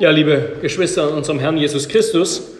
Ja, 0.00 0.10
liebe 0.10 0.54
Geschwister 0.60 1.08
in 1.08 1.14
unserem 1.14 1.38
Herrn 1.38 1.56
Jesus 1.56 1.88
Christus, 1.88 2.50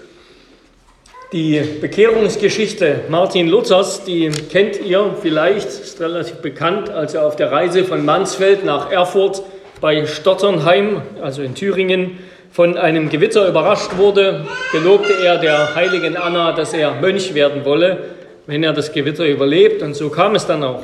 die 1.33 1.61
Bekehrungsgeschichte 1.81 3.01
Martin 3.09 3.49
Luthers, 3.49 4.05
die 4.05 4.31
kennt 4.53 4.81
ihr 4.81 5.17
vielleicht, 5.21 5.67
ist 5.67 6.01
relativ 6.01 6.37
bekannt, 6.37 6.91
als 6.91 7.15
er 7.15 7.27
auf 7.27 7.35
der 7.35 7.51
Reise 7.51 7.83
von 7.83 8.05
Mansfeld 8.05 8.65
nach 8.65 8.89
Erfurt 8.93 9.43
bei 9.81 10.07
Stotternheim, 10.07 11.03
also 11.21 11.43
in 11.43 11.57
Thüringen, 11.57 12.21
von 12.53 12.79
einem 12.79 13.09
Gewitter 13.09 13.49
überrascht 13.49 13.97
wurde, 13.97 14.47
gelobte 14.71 15.15
er 15.25 15.39
der 15.39 15.75
heiligen 15.75 16.17
Anna, 16.17 16.53
dass 16.53 16.73
er 16.73 16.95
Mönch 17.01 17.35
werden 17.35 17.65
wolle, 17.65 17.99
wenn 18.47 18.63
er 18.63 18.73
das 18.73 18.93
Gewitter 18.93 19.27
überlebt. 19.27 19.83
Und 19.83 19.95
so 19.95 20.09
kam 20.09 20.37
es 20.37 20.47
dann 20.47 20.63
auch. 20.63 20.83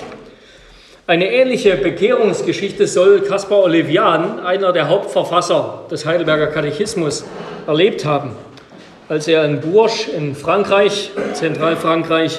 Eine 1.10 1.32
ähnliche 1.32 1.74
Bekehrungsgeschichte 1.74 2.86
soll 2.86 3.22
Caspar 3.22 3.64
Olivian, 3.64 4.38
einer 4.38 4.72
der 4.72 4.88
Hauptverfasser 4.88 5.86
des 5.90 6.06
Heidelberger 6.06 6.46
Katechismus, 6.46 7.24
erlebt 7.66 8.04
haben. 8.04 8.36
Als 9.08 9.26
er 9.26 9.44
in 9.44 9.60
Bourges 9.60 10.06
in 10.06 10.36
Frankreich, 10.36 11.10
Zentralfrankreich, 11.32 12.38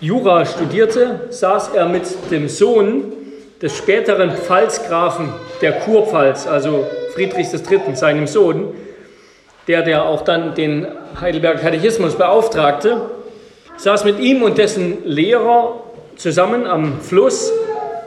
Jura 0.00 0.46
studierte, 0.46 1.22
saß 1.30 1.70
er 1.74 1.88
mit 1.88 2.04
dem 2.30 2.48
Sohn 2.48 3.12
des 3.60 3.76
späteren 3.76 4.30
Pfalzgrafen 4.30 5.32
der 5.60 5.72
Kurpfalz, 5.80 6.46
also 6.46 6.86
Friedrichs 7.14 7.52
III., 7.52 7.96
seinem 7.96 8.28
Sohn, 8.28 8.74
der, 9.66 9.82
der 9.82 10.04
auch 10.04 10.22
dann 10.22 10.54
den 10.54 10.86
Heidelberger 11.20 11.62
Katechismus 11.62 12.14
beauftragte, 12.14 13.00
saß 13.76 14.04
mit 14.04 14.20
ihm 14.20 14.44
und 14.44 14.56
dessen 14.56 14.98
Lehrer 15.04 15.80
zusammen 16.14 16.64
am 16.64 17.00
Fluss 17.00 17.50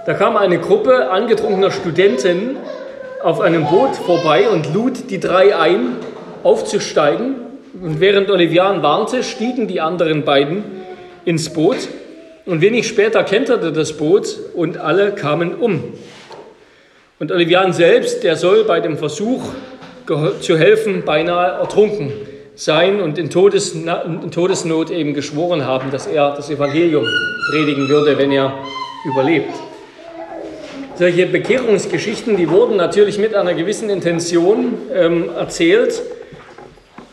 da 0.05 0.13
kam 0.13 0.35
eine 0.35 0.59
Gruppe 0.59 1.11
angetrunkener 1.11 1.71
Studenten 1.71 2.57
auf 3.23 3.39
einem 3.39 3.65
Boot 3.65 3.95
vorbei 3.95 4.49
und 4.49 4.73
lud 4.73 5.09
die 5.11 5.19
drei 5.19 5.55
ein, 5.55 5.97
aufzusteigen. 6.43 7.35
Und 7.79 7.99
während 7.99 8.29
Olivian 8.31 8.81
warnte, 8.81 9.23
stiegen 9.23 9.67
die 9.67 9.79
anderen 9.79 10.25
beiden 10.25 10.63
ins 11.23 11.53
Boot. 11.53 11.77
Und 12.45 12.61
wenig 12.61 12.87
später 12.87 13.23
kenterte 13.23 13.71
das 13.71 13.93
Boot 13.93 14.39
und 14.55 14.77
alle 14.77 15.11
kamen 15.11 15.53
um. 15.53 15.93
Und 17.19 17.31
Olivian 17.31 17.71
selbst, 17.71 18.23
der 18.23 18.35
soll 18.35 18.63
bei 18.63 18.79
dem 18.79 18.97
Versuch 18.97 19.43
zu 20.41 20.57
helfen 20.57 21.03
beinahe 21.05 21.59
ertrunken 21.59 22.11
sein 22.55 23.01
und 23.01 23.17
in, 23.17 23.29
Todes, 23.29 23.73
in 23.73 24.31
Todesnot 24.31 24.89
eben 24.89 25.13
geschworen 25.13 25.65
haben, 25.65 25.91
dass 25.91 26.07
er 26.07 26.35
das 26.35 26.49
Evangelium 26.49 27.05
predigen 27.51 27.87
würde, 27.87 28.17
wenn 28.17 28.31
er 28.31 28.53
überlebt. 29.05 29.53
Solche 31.01 31.25
Bekehrungsgeschichten, 31.25 32.37
die 32.37 32.47
wurden 32.47 32.77
natürlich 32.77 33.17
mit 33.17 33.33
einer 33.33 33.55
gewissen 33.55 33.89
Intention 33.89 34.77
ähm, 34.93 35.31
erzählt. 35.35 35.99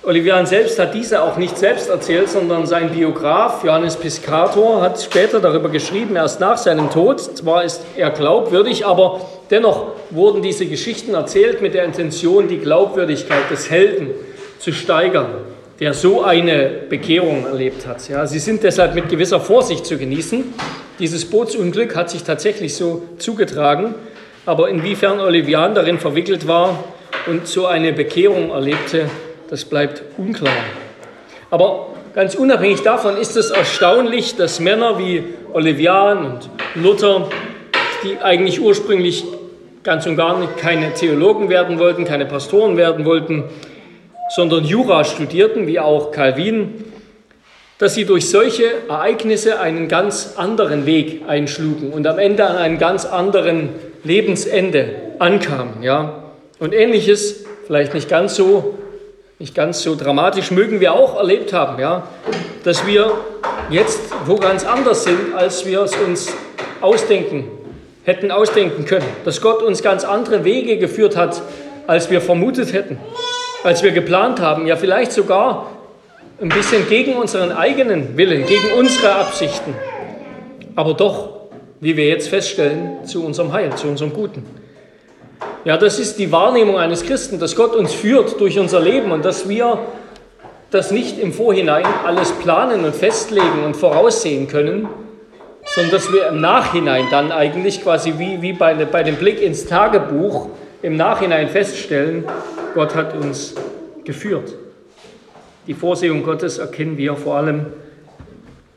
Olivian 0.03 0.44
selbst 0.44 0.78
hat 0.78 0.92
diese 0.92 1.22
auch 1.22 1.39
nicht 1.39 1.56
selbst 1.56 1.89
erzählt, 1.89 2.28
sondern 2.28 2.66
sein 2.66 2.91
Biograf 2.91 3.64
Johannes 3.64 3.97
Piscator 3.97 4.83
hat 4.83 5.00
später 5.00 5.41
darüber 5.41 5.70
geschrieben, 5.70 6.16
erst 6.16 6.39
nach 6.39 6.59
seinem 6.59 6.91
Tod. 6.91 7.19
Zwar 7.19 7.64
ist 7.64 7.81
er 7.97 8.11
glaubwürdig, 8.11 8.84
aber 8.84 9.22
dennoch 9.50 9.92
wurden 10.11 10.42
diese 10.42 10.66
Geschichten 10.66 11.14
erzählt 11.14 11.62
mit 11.62 11.72
der 11.72 11.84
Intention, 11.84 12.47
die 12.47 12.59
Glaubwürdigkeit 12.59 13.50
des 13.50 13.70
Helden 13.70 14.11
zu 14.59 14.70
steigern, 14.72 15.28
der 15.81 15.94
so 15.94 16.22
eine 16.22 16.69
Bekehrung 16.91 17.47
erlebt 17.47 17.86
hat. 17.86 18.06
Ja, 18.11 18.27
sie 18.27 18.39
sind 18.39 18.64
deshalb 18.64 18.94
mit 18.94 19.09
gewisser 19.09 19.41
Vorsicht 19.41 19.86
zu 19.86 19.97
genießen. 19.97 20.44
Dieses 20.98 21.27
Bootsunglück 21.27 21.94
hat 21.94 22.10
sich 22.10 22.24
tatsächlich 22.24 22.74
so 22.74 23.02
zugetragen, 23.18 23.94
aber 24.46 24.68
inwiefern 24.68 25.20
Olivian 25.20 25.75
darin 25.76 26.00
verwickelt 26.00 26.48
war 26.48 26.82
und 27.26 27.47
so 27.47 27.66
eine 27.66 27.92
Bekehrung 27.92 28.50
erlebte, 28.50 29.08
das 29.48 29.64
bleibt 29.64 30.03
unklar. 30.16 30.53
Aber 31.50 31.94
ganz 32.14 32.34
unabhängig 32.34 32.82
davon 32.82 33.16
ist 33.16 33.37
es 33.37 33.50
erstaunlich, 33.50 34.34
dass 34.34 34.58
Männer 34.58 34.98
wie 34.98 35.22
Olivian 35.53 36.32
und 36.32 36.50
Luther, 36.75 37.28
die 38.03 38.19
eigentlich 38.19 38.60
ursprünglich 38.60 39.25
ganz 39.84 40.04
und 40.04 40.16
gar 40.16 40.38
nicht 40.41 40.56
keine 40.56 40.94
Theologen 40.94 41.48
werden 41.48 41.78
wollten, 41.78 42.04
keine 42.04 42.26
Pastoren 42.26 42.76
werden 42.76 43.04
wollten, 43.04 43.44
sondern 44.34 44.64
Jura 44.64 45.04
studierten, 45.04 45.69
wie 45.69 45.78
auch 45.78 46.10
Calvin, 46.10 46.84
dass 47.78 47.94
sie 47.94 48.05
durch 48.05 48.28
solche 48.28 48.65
Ereignisse 48.89 49.61
einen 49.61 49.89
ganz 49.89 50.34
anderen 50.37 50.84
Weg 50.84 51.22
einschlugen 51.28 51.93
und 51.93 52.06
am 52.06 52.19
Ende 52.19 52.44
an 52.47 52.56
einem 52.56 52.78
ganz 52.78 53.05
anderen 53.05 53.71
Lebensende 54.03 54.91
ankamen. 55.21 55.83
Ja? 55.83 56.25
Und 56.59 56.75
ähnliches, 56.75 57.44
vielleicht 57.67 57.94
nicht 57.94 58.09
ganz 58.09 58.34
so, 58.34 58.78
nicht 59.38 59.55
ganz 59.55 59.83
so 59.83 59.94
dramatisch, 59.94 60.50
mögen 60.50 60.81
wir 60.81 60.93
auch 60.93 61.17
erlebt 61.17 61.53
haben, 61.53 61.81
ja? 61.81 62.09
dass 62.65 62.84
wir 62.84 63.12
jetzt 63.71 64.00
wo 64.27 64.37
ganz 64.37 64.67
anders 64.67 65.05
sind, 65.05 65.34
als 65.37 65.65
wir 65.65 65.83
es 65.83 65.94
uns 65.97 66.34
ausdenken, 66.81 67.44
hätten 68.03 68.33
ausdenken 68.33 68.87
können. 68.87 69.06
Dass 69.25 69.41
Gott 69.41 69.62
uns 69.62 69.83
ganz 69.83 70.05
andere 70.05 70.44
Wege 70.44 70.78
geführt 70.78 71.17
hat, 71.17 71.41
als 71.87 72.11
wir 72.11 72.21
vermutet 72.21 72.72
hätten, 72.72 72.99
als 73.62 73.84
wir 73.84 73.93
geplant 73.93 74.41
haben. 74.41 74.67
Ja, 74.67 74.77
vielleicht 74.77 75.12
sogar 75.12 75.78
ein 76.41 76.49
bisschen 76.50 76.88
gegen 76.88 77.15
unseren 77.15 77.50
eigenen 77.50 78.16
Willen, 78.16 78.47
gegen 78.47 78.72
unsere 78.78 79.16
Absichten, 79.16 79.75
aber 80.76 80.94
doch, 80.94 81.49
wie 81.81 81.97
wir 81.97 82.06
jetzt 82.06 82.28
feststellen, 82.28 83.04
zu 83.04 83.25
unserem 83.25 83.53
Heil, 83.53 83.75
zu 83.75 83.88
unserem 83.88 84.12
Guten. 84.12 84.44
Ja, 85.65 85.76
das 85.76 85.99
ist 85.99 86.19
die 86.19 86.31
Wahrnehmung 86.31 86.78
eines 86.78 87.04
Christen, 87.04 87.41
dass 87.41 87.56
Gott 87.56 87.75
uns 87.75 87.93
führt 87.93 88.41
durch 88.41 88.59
unser 88.59 88.81
Leben 88.81 89.10
und 89.10 89.25
dass 89.25 89.49
wir 89.49 89.81
das 90.71 90.93
nicht 90.93 91.19
im 91.19 91.32
Vorhinein 91.32 91.84
alles 92.06 92.31
planen 92.32 92.84
und 92.84 92.94
festlegen 92.94 93.65
und 93.65 93.76
voraussehen 93.76 94.47
können, 94.47 94.88
sondern 95.65 95.93
dass 95.93 96.12
wir 96.12 96.28
im 96.28 96.41
Nachhinein 96.41 97.06
dann 97.10 97.32
eigentlich 97.32 97.82
quasi 97.82 98.15
wie, 98.19 98.43
wie 98.43 98.53
bei, 98.53 98.75
bei 98.75 99.03
dem 99.03 99.16
Blick 99.16 99.43
ins 99.43 99.66
Tagebuch 99.66 100.49
im 100.82 100.97
Nachhinein 100.97 101.49
feststellen, 101.49 102.25
Gott 102.75 102.94
hat 102.94 103.16
uns 103.16 103.55
geführt. 104.05 104.55
Die 105.69 105.75
Vorsehung 105.75 106.23
Gottes 106.23 106.56
erkennen 106.56 106.97
wir 106.97 107.15
vor 107.15 107.37
allem 107.37 107.67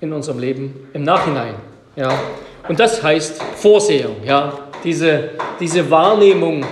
in 0.02 0.12
unserem 0.12 0.40
Leben 0.40 0.90
im 0.94 1.04
Nachhinein. 1.04 1.56
Ja. 1.96 2.12
Und 2.68 2.82
das 2.82 3.02
heißt 3.02 3.42
Vorsehung, 3.56 4.18
ja. 4.26 4.68
diese, 4.84 5.30
diese 5.62 5.90
Wahrnehmung 5.90 6.66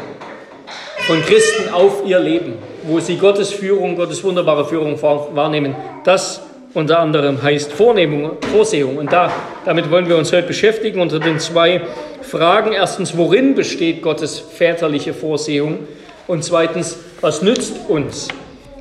von 1.07 1.21
Christen 1.21 1.73
auf 1.73 2.03
ihr 2.05 2.19
Leben, 2.19 2.55
wo 2.83 2.99
sie 2.99 3.15
Gottes 3.15 3.51
Führung, 3.51 3.95
Gottes 3.95 4.21
wunderbare 4.21 4.65
Führung 4.65 5.01
wahrnehmen. 5.01 5.73
Das 6.03 6.41
unter 6.73 6.99
anderem 6.99 7.41
heißt 7.41 7.71
Vornehmung, 7.71 8.31
Vorsehung. 8.51 8.97
Und 8.97 9.13
da, 9.13 9.31
damit 9.63 9.89
wollen 9.89 10.09
wir 10.09 10.17
uns 10.17 10.33
heute 10.33 10.47
beschäftigen 10.47 10.99
unter 10.99 11.19
den 11.19 11.39
zwei 11.39 11.81
Fragen. 12.21 12.73
Erstens, 12.73 13.15
worin 13.15 13.55
besteht 13.55 14.01
Gottes 14.01 14.37
väterliche 14.37 15.13
Vorsehung? 15.13 15.87
Und 16.27 16.43
zweitens, 16.43 16.97
was 17.21 17.41
nützt 17.41 17.73
uns 17.87 18.27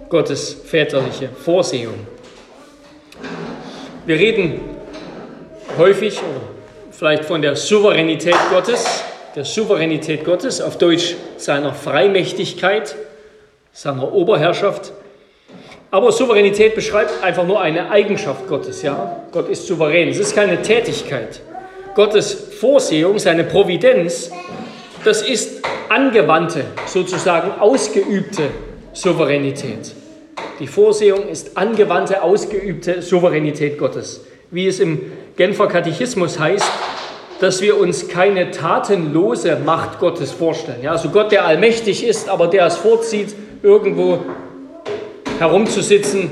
Gottes 0.08 0.54
väterliche 0.64 1.28
Vorsehung. 1.28 2.06
Wir 4.06 4.16
reden 4.16 4.60
häufig 5.76 6.18
oder 6.18 6.40
vielleicht 6.90 7.26
von 7.26 7.42
der 7.42 7.56
Souveränität 7.56 8.36
Gottes, 8.50 9.04
der 9.36 9.44
Souveränität 9.44 10.24
Gottes, 10.24 10.60
auf 10.60 10.78
Deutsch 10.78 11.14
seiner 11.36 11.74
Freimächtigkeit, 11.74 12.96
seiner 13.72 14.12
Oberherrschaft. 14.12 14.92
Aber 15.90 16.10
Souveränität 16.10 16.74
beschreibt 16.74 17.22
einfach 17.22 17.46
nur 17.46 17.60
eine 17.60 17.90
Eigenschaft 17.90 18.48
Gottes. 18.48 18.82
Ja? 18.82 19.24
Gott 19.30 19.48
ist 19.48 19.66
souverän. 19.66 20.08
Es 20.08 20.18
ist 20.18 20.34
keine 20.34 20.60
Tätigkeit. 20.60 21.40
Gottes 21.94 22.32
Vorsehung, 22.32 23.18
seine 23.18 23.44
Providenz, 23.44 24.30
das 25.04 25.22
ist 25.22 25.62
angewandte, 25.88 26.64
sozusagen 26.86 27.60
ausgeübte 27.60 28.50
Souveränität. 28.92 29.94
Die 30.60 30.66
Vorsehung 30.66 31.28
ist 31.28 31.56
angewandte, 31.56 32.22
ausgeübte 32.22 33.00
Souveränität 33.00 33.78
Gottes. 33.78 34.24
Wie 34.50 34.66
es 34.66 34.80
im 34.80 35.00
Genfer 35.36 35.68
Katechismus 35.68 36.38
heißt, 36.38 36.68
dass 37.40 37.62
wir 37.62 37.78
uns 37.78 38.08
keine 38.08 38.50
tatenlose 38.50 39.56
Macht 39.64 40.00
Gottes 40.00 40.32
vorstellen. 40.32 40.82
Ja, 40.82 40.92
also 40.92 41.10
Gott, 41.10 41.30
der 41.30 41.46
allmächtig 41.46 42.04
ist, 42.04 42.28
aber 42.28 42.48
der 42.48 42.66
es 42.66 42.76
vorzieht, 42.76 43.36
irgendwo 43.62 44.18
herumzusitzen 45.38 46.30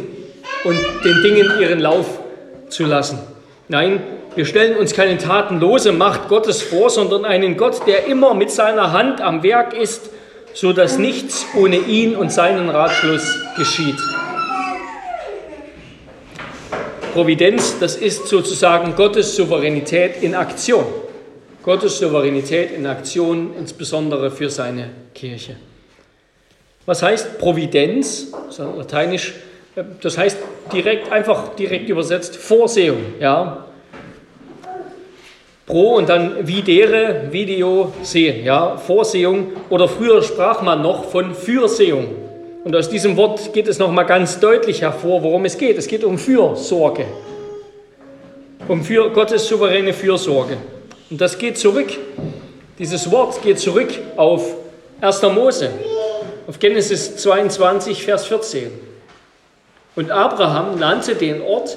und 0.65 0.79
den 1.05 1.23
Dingen 1.23 1.61
ihren 1.61 1.79
Lauf 1.79 2.19
zu 2.69 2.85
lassen. 2.85 3.21
Nein, 3.69 4.03
wir 4.35 4.45
stellen 4.45 4.77
uns 4.77 4.93
keine 4.93 5.19
tatenlose 5.19 5.93
Macht 5.93 6.29
Gottes 6.29 6.63
vor, 6.63 6.91
sondern 6.91 7.25
einen 7.25 7.57
Gott, 7.57 7.87
der 7.87 8.07
immer 8.07 8.35
mit 8.35 8.51
seiner 8.51 8.91
Hand 8.91 9.21
am 9.21 9.45
Werk 9.45 9.73
ist 9.73 10.11
so 10.57 10.73
dass 10.73 10.97
nichts 10.97 11.45
ohne 11.55 11.77
ihn 11.77 12.17
und 12.17 12.33
seinen 12.33 12.71
Ratschluss 12.71 13.39
geschieht. 13.57 13.99
Providenz, 17.13 17.79
das 17.79 17.97
ist 17.97 18.27
sozusagen 18.27 18.95
Gottes 18.97 19.37
Souveränität 19.37 20.23
in 20.23 20.35
Aktion. 20.35 20.87
Gottes 21.63 21.99
Souveränität 21.99 22.73
in 22.73 22.87
Aktion, 22.87 23.55
insbesondere 23.59 24.31
für 24.31 24.49
seine 24.49 24.91
Kirche. 25.15 25.57
Was 26.87 27.03
heißt 27.03 27.39
Providenz? 27.39 28.33
Das 28.47 28.59
lateinisch. 28.59 29.35
Das 30.01 30.17
heißt 30.17 30.39
direkt, 30.73 31.13
einfach 31.13 31.55
direkt 31.55 31.91
übersetzt 31.91 32.35
Vorsehung. 32.37 33.15
Ja? 33.21 33.67
Pro 35.67 35.97
und 35.97 36.09
dann 36.09 36.47
videre, 36.47 37.33
Video, 37.33 37.93
sehen. 38.03 38.45
Ja? 38.45 38.77
Vorsehung. 38.77 39.49
Oder 39.69 39.89
früher 39.89 40.23
sprach 40.23 40.63
man 40.63 40.81
noch 40.81 41.07
von 41.07 41.35
Fürsehung. 41.35 42.07
Und 42.63 42.75
aus 42.75 42.89
diesem 42.89 43.17
Wort 43.17 43.53
geht 43.53 43.69
es 43.69 43.79
nochmal 43.79 44.07
ganz 44.07 44.39
deutlich 44.41 44.83
hervor, 44.83 45.23
worum 45.23 45.45
es 45.45 45.59
geht. 45.59 45.77
Es 45.77 45.89
geht 45.89 46.05
um 46.05 46.19
Fürsorge. 46.19 47.07
Um 48.69 48.83
für 48.83 49.11
Gottes 49.11 49.47
souveräne 49.47 49.93
Fürsorge. 49.93 50.57
Und 51.11 51.21
das 51.21 51.39
geht 51.39 51.59
zurück. 51.59 51.89
Dieses 52.79 53.11
Wort 53.11 53.43
geht 53.43 53.59
zurück 53.59 53.91
auf 54.17 54.55
1. 55.01 55.23
Mose, 55.23 55.71
auf 56.47 56.59
Genesis 56.59 57.17
22, 57.17 58.05
Vers 58.05 58.27
14. 58.27 58.71
Und 59.95 60.11
Abraham 60.11 60.79
nannte 60.79 61.15
den 61.15 61.43
Ort, 61.43 61.77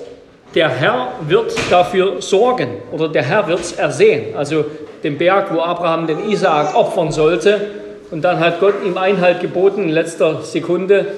der 0.56 0.69
Herr 0.69 1.13
wird 1.28 1.54
dafür 1.69 2.22
sorgen 2.22 2.78
oder 2.92 3.07
der 3.07 3.24
Herr 3.24 3.48
wird 3.48 3.60
es 3.60 3.74
ersehen. 3.74 4.36
Also 4.36 4.66
den 5.04 5.18
Berg, 5.18 5.54
wo 5.54 5.62
Abraham 5.62 6.07
den 6.07 6.30
Isaak 6.30 6.75
opfern 6.75 7.12
sollte, 7.12 7.80
und 8.12 8.24
dann 8.24 8.40
hat 8.40 8.60
Gott 8.60 8.74
ihm 8.84 8.98
Einhalt 8.98 9.40
geboten 9.40 9.84
in 9.84 9.90
letzter 9.90 10.42
Sekunde 10.42 11.13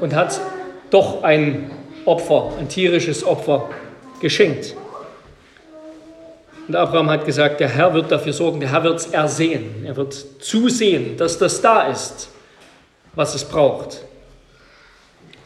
und 0.00 0.14
hat 0.14 0.40
doch 0.90 1.24
ein 1.24 1.72
Opfer, 2.04 2.52
ein 2.58 2.68
tierisches 2.68 3.26
Opfer 3.26 3.68
geschenkt. 4.20 4.76
Und 6.68 6.76
Abraham 6.76 7.10
hat 7.10 7.26
gesagt, 7.26 7.60
der 7.60 7.68
Herr 7.68 7.92
wird 7.92 8.10
dafür 8.10 8.32
sorgen, 8.32 8.60
der 8.60 8.70
Herr 8.70 8.84
wird 8.84 9.00
es 9.00 9.06
ersehen. 9.08 9.84
Er 9.84 9.96
wird 9.96 10.14
zusehen, 10.38 11.16
dass 11.16 11.36
das 11.36 11.60
da 11.60 11.88
ist, 11.88 12.30
was 13.14 13.34
es 13.34 13.44
braucht. 13.44 14.02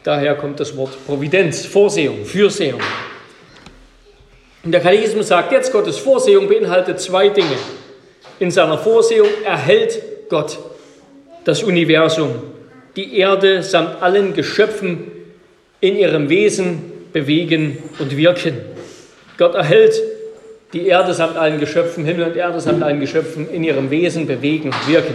Daher 0.05 0.35
kommt 0.35 0.61
das 0.61 0.77
Wort 0.77 0.97
Providenz, 1.07 1.67
Vorsehung, 1.67 2.25
Fürsehung. 2.25 2.81
Und 4.63 4.73
der 4.73 4.81
Katechismus 4.81 5.29
sagt 5.29 5.53
jetzt, 5.53 5.73
Gottes 5.73 5.99
Vorsehung 5.99 6.49
beinhaltet 6.49 7.01
zwei 7.01 7.29
Dinge. 7.29 7.57
In 8.39 8.51
seiner 8.51 8.79
Vorsehung 8.79 9.29
erhält 9.45 10.01
Gott 10.29 10.59
das 11.45 11.63
Universum, 11.63 12.35
die 12.97 13.19
Erde 13.19 13.63
samt 13.63 14.03
allen 14.03 14.35
Geschöpfen 14.35 15.11
in 15.81 15.97
ihrem 15.97 16.29
Wesen 16.29 16.93
bewegen 17.13 17.79
und 17.99 18.17
wirken. 18.17 18.61
Gott 19.39 19.55
erhält 19.55 20.03
die 20.73 20.87
Erde 20.87 21.15
samt 21.15 21.37
allen 21.37 21.59
Geschöpfen, 21.59 22.05
Himmel 22.05 22.25
und 22.25 22.37
Erde 22.37 22.61
samt 22.61 22.83
allen 22.83 23.01
Geschöpfen 23.01 23.49
in 23.49 23.65
ihrem 23.65 23.91
Wesen 23.91 24.27
bewegen 24.27 24.71
und 24.71 24.89
wirken. 24.89 25.15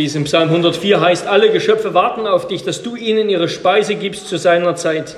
Wie 0.00 0.06
es 0.06 0.14
im 0.14 0.24
Psalm 0.24 0.48
104 0.48 0.98
heißt, 0.98 1.26
alle 1.26 1.50
Geschöpfe 1.50 1.92
warten 1.92 2.26
auf 2.26 2.48
dich, 2.48 2.64
dass 2.64 2.82
du 2.82 2.96
ihnen 2.96 3.28
ihre 3.28 3.50
Speise 3.50 3.96
gibst 3.96 4.28
zu 4.28 4.38
seiner 4.38 4.74
Zeit. 4.74 5.14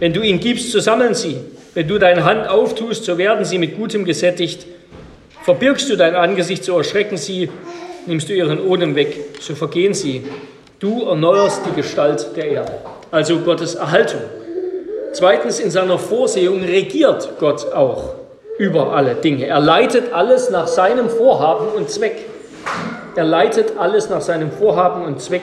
Wenn 0.00 0.14
du 0.14 0.22
ihnen 0.22 0.40
gibst, 0.40 0.72
so 0.72 0.80
sammeln 0.80 1.12
sie. 1.12 1.36
Wenn 1.74 1.86
du 1.86 1.98
deine 1.98 2.24
Hand 2.24 2.48
auftust, 2.48 3.04
so 3.04 3.18
werden 3.18 3.44
sie 3.44 3.58
mit 3.58 3.76
Gutem 3.76 4.06
gesättigt. 4.06 4.66
Verbirgst 5.42 5.90
du 5.90 5.96
dein 5.96 6.14
Angesicht, 6.14 6.64
so 6.64 6.78
erschrecken 6.78 7.18
sie. 7.18 7.50
Nimmst 8.06 8.30
du 8.30 8.32
ihren 8.32 8.58
Odem 8.58 8.94
weg, 8.96 9.18
so 9.38 9.54
vergehen 9.54 9.92
sie. 9.92 10.24
Du 10.80 11.04
erneuerst 11.04 11.60
die 11.66 11.76
Gestalt 11.76 12.34
der 12.34 12.46
Erde. 12.46 12.72
Also 13.10 13.38
Gottes 13.40 13.74
Erhaltung. 13.74 14.22
Zweitens, 15.12 15.60
in 15.60 15.70
seiner 15.70 15.98
Vorsehung 15.98 16.64
regiert 16.64 17.32
Gott 17.38 17.70
auch 17.74 18.14
über 18.56 18.94
alle 18.96 19.14
Dinge. 19.14 19.44
Er 19.46 19.60
leitet 19.60 20.10
alles 20.14 20.48
nach 20.48 20.68
seinem 20.68 21.10
Vorhaben 21.10 21.68
und 21.76 21.90
Zweck. 21.90 22.16
Er 23.14 23.24
leitet 23.24 23.78
alles 23.78 24.08
nach 24.08 24.20
seinem 24.22 24.50
Vorhaben 24.50 25.04
und 25.04 25.20
Zweck. 25.20 25.42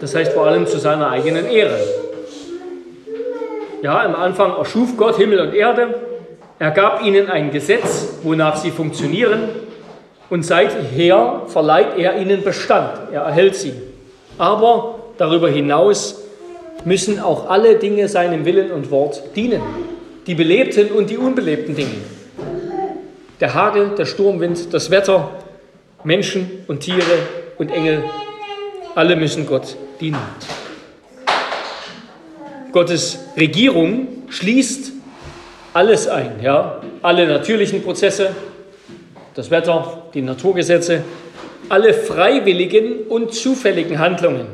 Das 0.00 0.14
heißt 0.14 0.32
vor 0.32 0.46
allem 0.46 0.66
zu 0.66 0.78
seiner 0.78 1.10
eigenen 1.10 1.46
Ehre. 1.46 1.78
Ja, 3.82 4.02
am 4.04 4.14
Anfang 4.14 4.56
erschuf 4.56 4.96
Gott 4.96 5.16
Himmel 5.16 5.40
und 5.40 5.54
Erde, 5.54 5.94
er 6.58 6.70
gab 6.70 7.02
ihnen 7.02 7.30
ein 7.30 7.50
Gesetz, 7.50 8.18
wonach 8.22 8.56
sie 8.56 8.70
funktionieren, 8.70 9.48
und 10.28 10.44
seither 10.44 11.42
verleiht 11.46 11.98
er 11.98 12.18
ihnen 12.18 12.44
Bestand, 12.44 12.90
er 13.12 13.22
erhält 13.22 13.56
sie. 13.56 13.72
Aber 14.38 14.96
darüber 15.18 15.48
hinaus 15.48 16.22
müssen 16.84 17.18
auch 17.18 17.48
alle 17.48 17.76
Dinge 17.76 18.08
seinem 18.08 18.44
Willen 18.44 18.70
und 18.70 18.90
Wort 18.90 19.22
dienen, 19.34 19.62
die 20.26 20.34
belebten 20.34 20.92
und 20.92 21.10
die 21.10 21.18
unbelebten 21.18 21.74
Dinge. 21.74 21.96
Der 23.40 23.54
Hagel, 23.54 23.92
der 23.96 24.04
Sturmwind, 24.04 24.72
das 24.72 24.90
Wetter, 24.90 25.30
Menschen 26.04 26.64
und 26.66 26.80
Tiere 26.80 27.18
und 27.58 27.70
Engel, 27.70 28.02
alle 28.94 29.16
müssen 29.16 29.46
Gott 29.46 29.76
dienen. 30.00 30.18
Gottes 32.72 33.18
Regierung 33.36 34.08
schließt 34.28 34.92
alles 35.74 36.08
ein, 36.08 36.40
ja, 36.42 36.80
alle 37.02 37.26
natürlichen 37.26 37.82
Prozesse, 37.82 38.34
das 39.34 39.50
Wetter, 39.50 40.04
die 40.14 40.22
Naturgesetze, 40.22 41.04
alle 41.68 41.94
freiwilligen 41.94 43.04
und 43.08 43.32
zufälligen 43.32 43.98
Handlungen, 43.98 44.46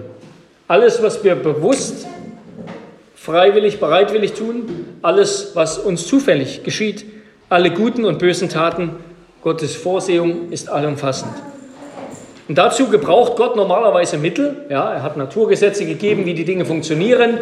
alles, 0.69 1.03
was 1.03 1.23
wir 1.25 1.35
bewusst, 1.35 2.07
freiwillig, 3.15 3.81
bereitwillig 3.81 4.35
tun, 4.35 4.99
alles, 5.03 5.53
was 5.55 5.79
uns 5.79 6.07
zufällig 6.07 6.63
geschieht, 6.63 7.05
alle 7.49 7.71
guten 7.71 8.05
und 8.05 8.19
bösen 8.19 8.49
Taten, 8.49 8.97
Gottes 9.47 9.77
Vorsehung 9.77 10.51
ist 10.51 10.69
allumfassend. 10.69 11.33
Und 12.49 12.59
dazu 12.59 12.89
gebraucht 12.89 13.37
Gott 13.37 13.55
normalerweise 13.55 14.19
Mittel. 14.19 14.67
Ja, 14.69 14.93
er 14.93 15.05
hat 15.05 15.17
Naturgesetze 15.17 15.87
gegeben, 15.87 16.25
wie 16.25 16.35
die 16.35 16.45
Dinge 16.45 16.65
funktionieren. 16.65 17.39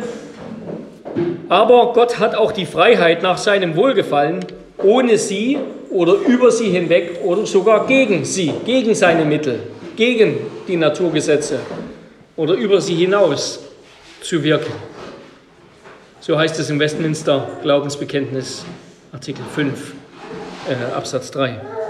Aber 1.48 1.94
Gott 1.94 2.18
hat 2.18 2.34
auch 2.34 2.52
die 2.52 2.66
Freiheit 2.66 3.22
nach 3.22 3.38
seinem 3.38 3.74
Wohlgefallen, 3.74 4.44
ohne 4.82 5.16
sie 5.16 5.56
oder 5.88 6.12
über 6.12 6.50
sie 6.50 6.68
hinweg 6.68 7.20
oder 7.24 7.46
sogar 7.46 7.86
gegen 7.86 8.26
sie, 8.26 8.52
gegen 8.66 8.94
seine 8.94 9.24
Mittel, 9.24 9.60
gegen 9.96 10.36
die 10.68 10.76
Naturgesetze 10.76 11.60
oder 12.36 12.52
über 12.52 12.82
sie 12.82 12.96
hinaus 12.96 13.60
zu 14.20 14.44
wirken. 14.44 14.74
So 16.20 16.36
heißt 16.36 16.60
es 16.60 16.68
im 16.68 16.78
Westminster 16.78 17.48
Glaubensbekenntnis, 17.62 18.67
Artikel 19.10 19.44
5, 19.55 19.94
äh, 20.69 20.94
Absatz 20.94 21.31
3. 21.31 21.83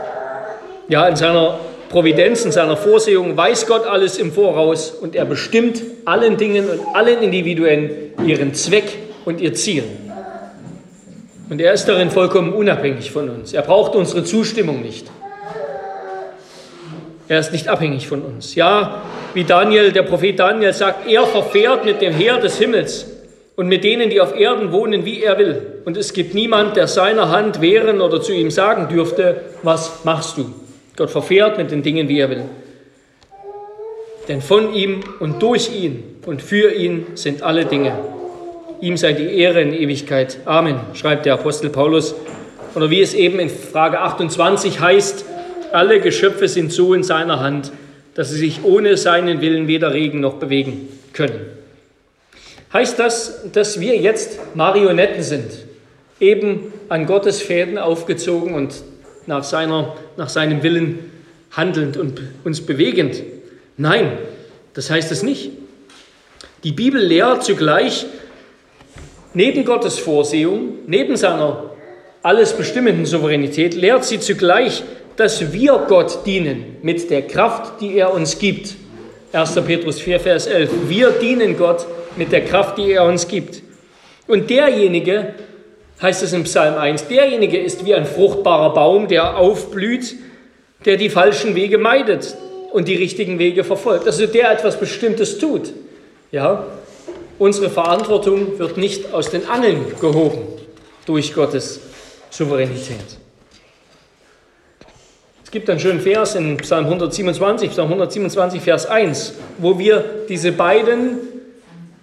Ja, 0.89 1.09
in 1.09 1.17
seiner 1.17 1.59
Providenz, 1.89 2.45
in 2.45 2.53
seiner 2.53 2.77
Vorsehung 2.77 3.37
weiß 3.37 3.67
Gott 3.67 3.87
alles 3.87 4.19
im 4.19 4.33
Voraus 4.33 4.91
und 4.91 5.17
er 5.17 5.25
bestimmt 5.25 5.81
allen 6.05 6.37
Dingen 6.37 6.69
und 6.69 6.81
allen 6.95 7.23
Individuen 7.23 7.91
ihren 8.27 8.53
Zweck 8.53 8.99
und 9.25 9.41
ihr 9.41 9.55
Ziel. 9.55 9.85
Und 11.49 11.61
er 11.61 11.73
ist 11.73 11.87
darin 11.87 12.11
vollkommen 12.11 12.53
unabhängig 12.53 13.11
von 13.11 13.31
uns. 13.31 13.53
Er 13.53 13.63
braucht 13.63 13.95
unsere 13.95 14.25
Zustimmung 14.25 14.83
nicht. 14.83 15.07
Er 17.29 17.39
ist 17.39 17.53
nicht 17.53 17.69
abhängig 17.69 18.07
von 18.07 18.21
uns. 18.23 18.55
Ja, 18.55 19.03
wie 19.33 19.45
Daniel, 19.45 19.93
der 19.93 20.03
Prophet 20.03 20.39
Daniel 20.39 20.75
sagt, 20.75 21.09
er 21.09 21.25
verfährt 21.25 21.85
mit 21.87 22.03
dem 22.03 22.13
Heer 22.13 22.39
des 22.39 22.59
Himmels 22.59 23.07
und 23.57 23.69
mit 23.69 23.85
denen, 23.85 24.11
die 24.11 24.21
auf 24.21 24.39
Erden 24.39 24.73
wohnen, 24.73 25.07
wie 25.07 25.23
er 25.23 25.39
will. 25.39 25.81
Und 25.87 25.97
es 25.97 26.13
gibt 26.13 26.35
niemand, 26.35 26.77
der 26.77 26.89
seiner 26.89 27.31
Hand 27.31 27.63
wehren 27.63 28.03
oder 28.03 28.21
zu 28.21 28.33
ihm 28.33 28.51
sagen 28.51 28.89
dürfte, 28.89 29.41
was 29.63 30.05
machst 30.05 30.37
du? 30.37 30.53
Gott 30.97 31.11
verfährt 31.11 31.59
mit 31.59 31.71
den 31.71 31.83
Dingen, 31.83 32.09
wie 32.09 32.21
er 32.21 32.31
will. 32.31 32.45
Denn 34.29 34.41
von 34.41 34.73
ihm 34.73 35.01
und 35.21 35.43
durch 35.43 35.75
ihn 35.75 36.03
und 36.25 36.41
für 36.41 36.73
ihn 36.73 37.07
sind 37.15 37.43
alle 37.43 37.67
Dinge. 37.67 37.99
Ihm 38.81 38.97
sei 38.97 39.13
die 39.13 39.39
Ehre 39.39 39.61
in 39.61 39.75
Ewigkeit. 39.75 40.39
Amen, 40.45 40.81
schreibt 40.95 41.27
der 41.27 41.35
Apostel 41.35 41.71
Paulus. 41.71 42.15
Oder 42.75 42.91
wie 42.91 43.01
es 43.01 43.15
eben 43.15 43.39
in 43.39 43.51
Frage 43.51 44.01
28 44.01 44.81
heißt, 44.81 45.25
alle 45.73 46.01
Geschöpfe 46.01 46.49
sind 46.49 46.73
so 46.73 46.95
in 46.95 47.03
seiner 47.03 47.41
Hand, 47.41 47.73
dass 48.15 48.31
sie 48.31 48.39
sich 48.39 48.65
ohne 48.65 48.97
seinen 48.97 49.41
Willen 49.41 49.67
weder 49.67 49.93
regen 49.93 50.21
noch 50.21 50.35
bewegen 50.35 50.89
können. 51.13 51.41
Heißt 52.73 52.99
das, 52.99 53.51
dass 53.53 53.81
wir 53.81 53.97
jetzt 53.97 54.39
Marionetten 54.55 55.23
sind, 55.23 55.51
eben 56.21 56.73
an 56.89 57.07
Gottes 57.07 57.43
Fäden 57.43 57.79
aufgezogen 57.79 58.55
und 58.55 58.75
nach, 59.27 59.45
seiner, 59.45 59.97
nach 60.17 60.29
seinem 60.29 60.63
Willen 60.63 61.11
handelnd 61.51 61.97
und 61.97 62.21
uns 62.45 62.61
bewegend? 62.61 63.23
Nein, 63.77 64.13
das 64.75 64.91
heißt 64.91 65.11
es 65.13 65.23
nicht. 65.23 65.51
Die 66.63 66.73
Bibel 66.73 67.01
lehrt 67.01 67.45
zugleich, 67.45 68.07
Neben 69.37 69.65
Gottes 69.65 69.99
Vorsehung, 69.99 70.75
neben 70.87 71.17
seiner 71.17 71.71
alles 72.23 72.53
bestimmenden 72.53 73.05
Souveränität, 73.05 73.75
lehrt 73.75 74.05
sie 74.05 74.21
zugleich, 74.21 74.85
dass 75.17 75.53
wir 75.53 75.85
Gott 75.89 76.25
dienen 76.25 76.77
mit 76.83 77.11
der 77.11 77.23
Kraft, 77.23 77.81
die 77.81 77.99
er 77.99 78.15
uns 78.15 78.39
gibt. 78.39 78.77
1. 79.33 79.55
Petrus 79.67 80.01
4, 80.01 80.21
Vers 80.21 80.47
11. 80.47 80.71
Wir 80.89 81.11
dienen 81.11 81.57
Gott 81.57 81.85
mit 82.17 82.31
der 82.31 82.45
Kraft, 82.45 82.79
die 82.79 82.93
er 82.93 83.05
uns 83.05 83.27
gibt. 83.27 83.61
Und 84.29 84.49
derjenige, 84.49 85.35
heißt 86.03 86.23
es 86.23 86.33
im 86.33 86.45
Psalm 86.45 86.77
1, 86.77 87.09
derjenige 87.09 87.59
ist 87.59 87.85
wie 87.85 87.95
ein 87.95 88.07
fruchtbarer 88.07 88.75
Baum, 88.75 89.09
der 89.09 89.37
aufblüht, 89.37 90.17
der 90.85 90.97
die 90.97 91.09
falschen 91.09 91.55
Wege 91.55 91.79
meidet 91.79 92.37
und 92.73 92.89
die 92.89 92.97
richtigen 92.97 93.39
Wege 93.39 93.65
verfolgt. 93.65 94.07
Also 94.07 94.27
der 94.27 94.51
etwas 94.51 94.79
Bestimmtes 94.79 95.39
tut. 95.39 95.73
Ja, 96.33 96.67
unsere 97.39 97.71
Verantwortung 97.71 98.59
wird 98.59 98.77
nicht 98.77 99.13
aus 99.13 99.31
den 99.31 99.49
Angeln 99.49 99.85
gehoben 100.01 100.43
durch 101.07 101.33
Gottes 101.33 101.81
Souveränität. 102.31 103.19
Es 105.45 105.51
gibt 105.51 105.71
einen 105.71 105.79
schönen 105.79 106.01
Vers 106.01 106.35
in 106.35 106.57
Psalm 106.57 106.87
127, 106.87 107.71
Psalm 107.71 107.87
127, 107.87 108.61
Vers 108.61 108.87
1, 108.87 109.35
wo 109.59 109.79
wir 109.79 110.05
diese 110.29 110.51
beiden 110.51 111.19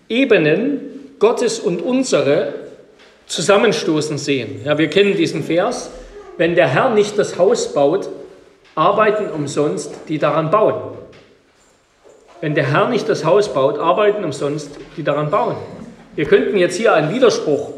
Ebenen, 0.08 0.80
Gottes 1.20 1.60
und 1.60 1.82
unsere, 1.82 2.54
zusammenstoßen 3.32 4.18
sehen. 4.18 4.62
Ja, 4.66 4.78
wir 4.78 4.90
kennen 4.90 5.16
diesen 5.16 5.44
Vers. 5.44 5.90
Wenn 6.38 6.56
der 6.56 6.68
Herr 6.68 6.90
nicht 6.90 7.18
das 7.18 7.38
Haus 7.38 7.74
baut, 7.74 8.10
arbeiten 8.76 9.30
umsonst 9.32 9.94
die 10.10 10.18
daran 10.18 10.52
bauen. 10.52 10.98
Wenn 12.42 12.56
der 12.56 12.72
Herr 12.72 12.90
nicht 12.90 13.08
das 13.08 13.24
Haus 13.24 13.54
baut, 13.54 13.80
arbeiten 13.80 14.24
umsonst 14.24 14.72
die 14.98 15.04
daran 15.04 15.30
bauen. 15.30 15.56
Wir 16.16 16.26
könnten 16.26 16.58
jetzt 16.58 16.76
hier 16.76 16.94
einen 16.94 17.14
Widerspruch 17.14 17.72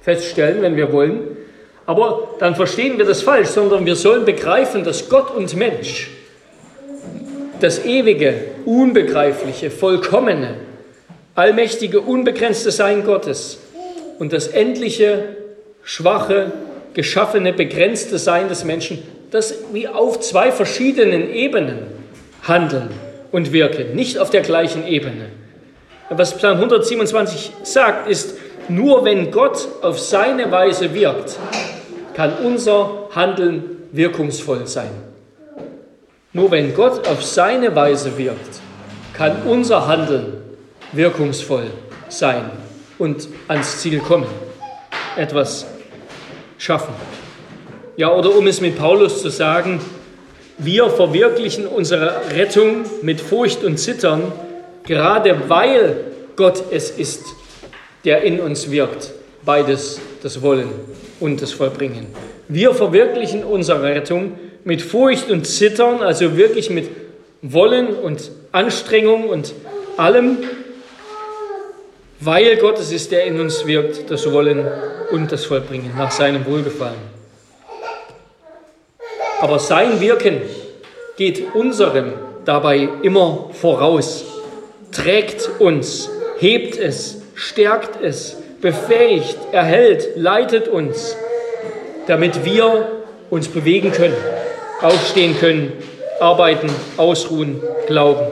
feststellen, 0.00 0.62
wenn 0.62 0.76
wir 0.76 0.92
wollen, 0.92 1.36
aber 1.84 2.30
dann 2.40 2.56
verstehen 2.56 2.98
wir 2.98 3.04
das 3.04 3.22
falsch, 3.22 3.48
sondern 3.48 3.86
wir 3.86 3.94
sollen 3.94 4.24
begreifen, 4.24 4.82
dass 4.82 5.08
Gott 5.08 5.34
und 5.36 5.54
Mensch 5.54 6.10
das 7.60 7.84
ewige, 7.84 8.34
unbegreifliche, 8.64 9.70
vollkommene, 9.70 10.56
allmächtige, 11.36 12.00
unbegrenzte 12.00 12.72
Sein 12.72 13.04
Gottes 13.04 13.60
und 14.18 14.32
das 14.32 14.48
endliche, 14.48 15.36
schwache, 15.82 16.52
geschaffene, 16.94 17.52
begrenzte 17.52 18.18
Sein 18.18 18.48
des 18.48 18.64
Menschen, 18.64 19.02
das 19.30 19.54
wie 19.72 19.88
auf 19.88 20.20
zwei 20.20 20.50
verschiedenen 20.50 21.32
Ebenen 21.32 21.78
handeln 22.42 22.90
und 23.32 23.52
wirken, 23.52 23.94
nicht 23.94 24.18
auf 24.18 24.30
der 24.30 24.42
gleichen 24.42 24.86
Ebene. 24.86 25.26
Was 26.08 26.36
Psalm 26.36 26.56
127 26.58 27.52
sagt, 27.64 28.08
ist, 28.08 28.36
nur 28.68 29.04
wenn 29.04 29.30
Gott 29.30 29.68
auf 29.82 29.98
seine 30.00 30.50
Weise 30.50 30.94
wirkt, 30.94 31.36
kann 32.14 32.32
unser 32.44 33.08
Handeln 33.14 33.64
wirkungsvoll 33.92 34.66
sein. 34.66 34.90
Nur 36.32 36.50
wenn 36.50 36.74
Gott 36.74 37.06
auf 37.08 37.22
seine 37.22 37.74
Weise 37.74 38.16
wirkt, 38.16 38.60
kann 39.12 39.42
unser 39.46 39.86
Handeln 39.86 40.34
wirkungsvoll 40.92 41.66
sein 42.08 42.50
und 42.98 43.28
ans 43.48 43.80
Ziel 43.80 43.98
kommen, 44.00 44.26
etwas 45.16 45.66
schaffen. 46.58 46.94
Ja, 47.96 48.12
oder 48.12 48.34
um 48.34 48.46
es 48.46 48.60
mit 48.60 48.76
Paulus 48.76 49.22
zu 49.22 49.30
sagen, 49.30 49.80
wir 50.58 50.88
verwirklichen 50.88 51.66
unsere 51.66 52.30
Rettung 52.34 52.84
mit 53.02 53.20
Furcht 53.20 53.62
und 53.64 53.78
Zittern, 53.78 54.32
gerade 54.84 55.48
weil 55.48 55.96
Gott 56.36 56.64
es 56.70 56.90
ist, 56.90 57.24
der 58.04 58.22
in 58.22 58.40
uns 58.40 58.70
wirkt, 58.70 59.12
beides 59.44 60.00
das 60.22 60.42
Wollen 60.42 60.68
und 61.20 61.42
das 61.42 61.52
Vollbringen. 61.52 62.06
Wir 62.48 62.74
verwirklichen 62.74 63.44
unsere 63.44 63.82
Rettung 63.82 64.38
mit 64.64 64.82
Furcht 64.82 65.30
und 65.30 65.46
Zittern, 65.46 66.02
also 66.02 66.36
wirklich 66.36 66.70
mit 66.70 66.88
Wollen 67.42 67.88
und 67.88 68.30
Anstrengung 68.52 69.28
und 69.28 69.52
allem, 69.96 70.38
weil 72.20 72.56
Gott 72.56 72.78
es 72.78 72.92
ist, 72.92 73.12
der 73.12 73.24
in 73.24 73.40
uns 73.40 73.66
wirkt, 73.66 74.10
das 74.10 74.30
Wollen 74.32 74.66
und 75.10 75.30
das 75.30 75.44
Vollbringen 75.44 75.92
nach 75.96 76.10
seinem 76.10 76.46
Wohlgefallen. 76.46 77.16
Aber 79.40 79.58
sein 79.58 80.00
Wirken 80.00 80.40
geht 81.16 81.54
unserem 81.54 82.12
dabei 82.44 82.88
immer 83.02 83.50
voraus, 83.52 84.24
trägt 84.92 85.50
uns, 85.58 86.08
hebt 86.38 86.78
es, 86.78 87.22
stärkt 87.34 88.02
es, 88.02 88.36
befähigt, 88.60 89.36
erhält, 89.52 90.16
leitet 90.16 90.68
uns, 90.68 91.16
damit 92.06 92.44
wir 92.44 92.88
uns 93.28 93.48
bewegen 93.48 93.92
können, 93.92 94.16
aufstehen 94.80 95.38
können, 95.38 95.72
arbeiten, 96.20 96.70
ausruhen, 96.96 97.60
glauben. 97.86 98.26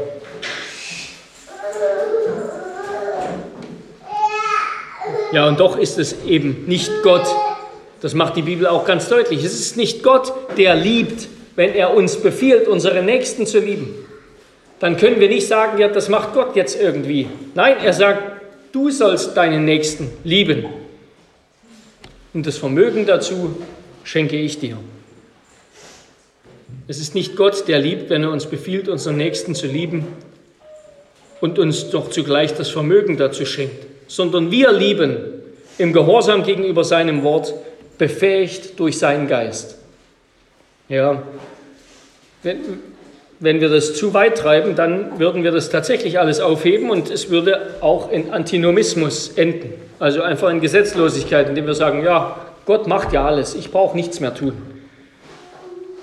Ja, 5.35 5.49
und 5.49 5.59
doch 5.59 5.77
ist 5.77 5.99
es 5.99 6.25
eben 6.27 6.65
nicht 6.69 6.93
Gott. 7.03 7.27
Das 8.01 8.15
macht 8.15 8.37
die 8.37 8.43
Bibel 8.43 8.69
auch 8.69 8.85
ganz 8.85 9.09
deutlich. 9.09 9.43
Es 9.43 9.59
ist 9.59 9.77
nicht 9.77 10.05
Gott, 10.05 10.33
der 10.57 10.77
liebt, 10.77 11.27
wenn 11.57 11.75
er 11.75 11.93
uns 11.93 12.17
befiehlt, 12.19 12.69
unsere 12.69 13.03
Nächsten 13.03 13.45
zu 13.45 13.59
lieben. 13.59 13.93
Dann 14.79 14.97
können 14.97 15.19
wir 15.19 15.29
nicht 15.29 15.49
sagen, 15.49 15.77
ja, 15.79 15.89
das 15.89 16.09
macht 16.09 16.35
Gott 16.35 16.55
jetzt 16.55 16.81
irgendwie. 16.81 17.27
Nein, 17.57 17.79
er 17.83 17.93
sagt, 17.93 18.43
du 18.71 18.91
sollst 18.91 19.37
deinen 19.37 19.65
Nächsten 19.65 20.09
lieben. 20.23 20.67
Und 22.33 22.47
das 22.47 22.57
Vermögen 22.57 23.05
dazu 23.05 23.57
schenke 24.05 24.37
ich 24.37 24.61
dir. 24.61 24.77
Es 26.87 27.01
ist 27.01 27.17
nicht 27.17 27.35
Gott, 27.35 27.67
der 27.67 27.81
liebt, 27.81 28.09
wenn 28.09 28.23
er 28.23 28.31
uns 28.31 28.47
befiehlt, 28.47 28.89
unseren 28.89 29.17
Nächsten 29.17 29.57
zu 29.57 29.67
lieben 29.67 30.07
und 31.41 31.59
uns 31.59 31.91
doch 31.91 32.11
zugleich 32.11 32.55
das 32.55 32.69
Vermögen 32.69 33.17
dazu 33.17 33.45
schenkt 33.45 33.94
sondern 34.15 34.53
wir 34.53 34.71
lieben 34.71 35.17
im 35.77 35.93
Gehorsam 35.93 36.45
gegenüber 36.45 36.85
seinem 36.85 37.25
Wort, 37.25 37.53
befähigt 37.99 38.79
durch 38.79 38.97
seinen 38.97 39.27
Geist. 39.27 39.77
Ja, 40.89 41.21
wenn, 42.45 42.59
wenn 43.41 43.61
wir 43.61 43.69
das 43.69 43.95
zu 43.95 44.15
weit 44.15 44.39
treiben, 44.39 44.77
dann 44.77 45.19
würden 45.19 45.43
wir 45.43 45.51
das 45.51 45.69
tatsächlich 45.69 46.21
alles 46.21 46.39
aufheben 46.39 46.91
und 46.91 47.11
es 47.11 47.31
würde 47.31 47.75
auch 47.81 48.13
in 48.13 48.33
Antinomismus 48.33 49.31
enden. 49.35 49.73
Also 49.99 50.23
einfach 50.23 50.49
in 50.49 50.61
Gesetzlosigkeit, 50.61 51.49
indem 51.49 51.67
wir 51.67 51.75
sagen, 51.75 52.05
ja, 52.05 52.37
Gott 52.67 52.87
macht 52.87 53.13
ja 53.13 53.27
alles, 53.27 53.57
ich 53.57 53.73
brauche 53.73 53.97
nichts 53.97 54.21
mehr 54.21 54.35
tun. 54.35 54.53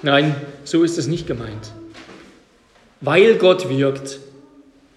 Nein, 0.01 0.35
so 0.65 0.83
ist 0.83 0.97
es 0.97 1.07
nicht 1.07 1.27
gemeint. 1.27 1.71
Weil 2.99 3.35
Gott 3.35 3.69
wirkt, 3.69 4.19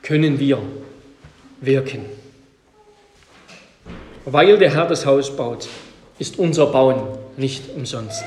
können 0.03 0.41
wir 0.41 0.59
wirken. 1.61 2.24
Weil 4.27 4.57
der 4.57 4.73
Herr 4.75 4.87
das 4.87 5.05
Haus 5.05 5.37
baut, 5.37 5.69
ist 6.19 6.39
unser 6.39 6.67
Bauen 6.67 7.03
nicht 7.37 7.65
umsonst. 7.77 8.25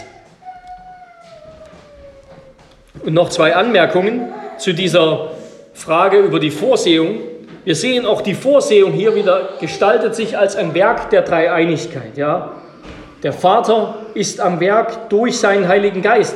Und 3.04 3.14
noch 3.14 3.30
zwei 3.30 3.56
Anmerkungen 3.56 4.28
zu 4.58 4.74
dieser 4.74 5.32
Frage 5.74 6.20
über 6.20 6.40
die 6.40 6.52
Vorsehung. 6.52 7.20
Wir 7.64 7.76
sehen 7.76 8.06
auch 8.06 8.22
die 8.22 8.34
Vorsehung 8.34 8.92
hier 8.92 9.16
wieder 9.16 9.50
gestaltet 9.60 10.16
sich 10.16 10.38
als 10.38 10.56
ein 10.56 10.74
Werk 10.74 11.10
der 11.10 11.22
Dreieinigkeit. 11.22 12.18
Ja? 12.18 12.54
Der 13.24 13.34
Vater 13.34 13.96
ist 14.14 14.40
am 14.40 14.60
Werk 14.60 15.10
durch 15.10 15.38
seinen 15.38 15.68
Heiligen 15.68 16.02
Geist. 16.02 16.36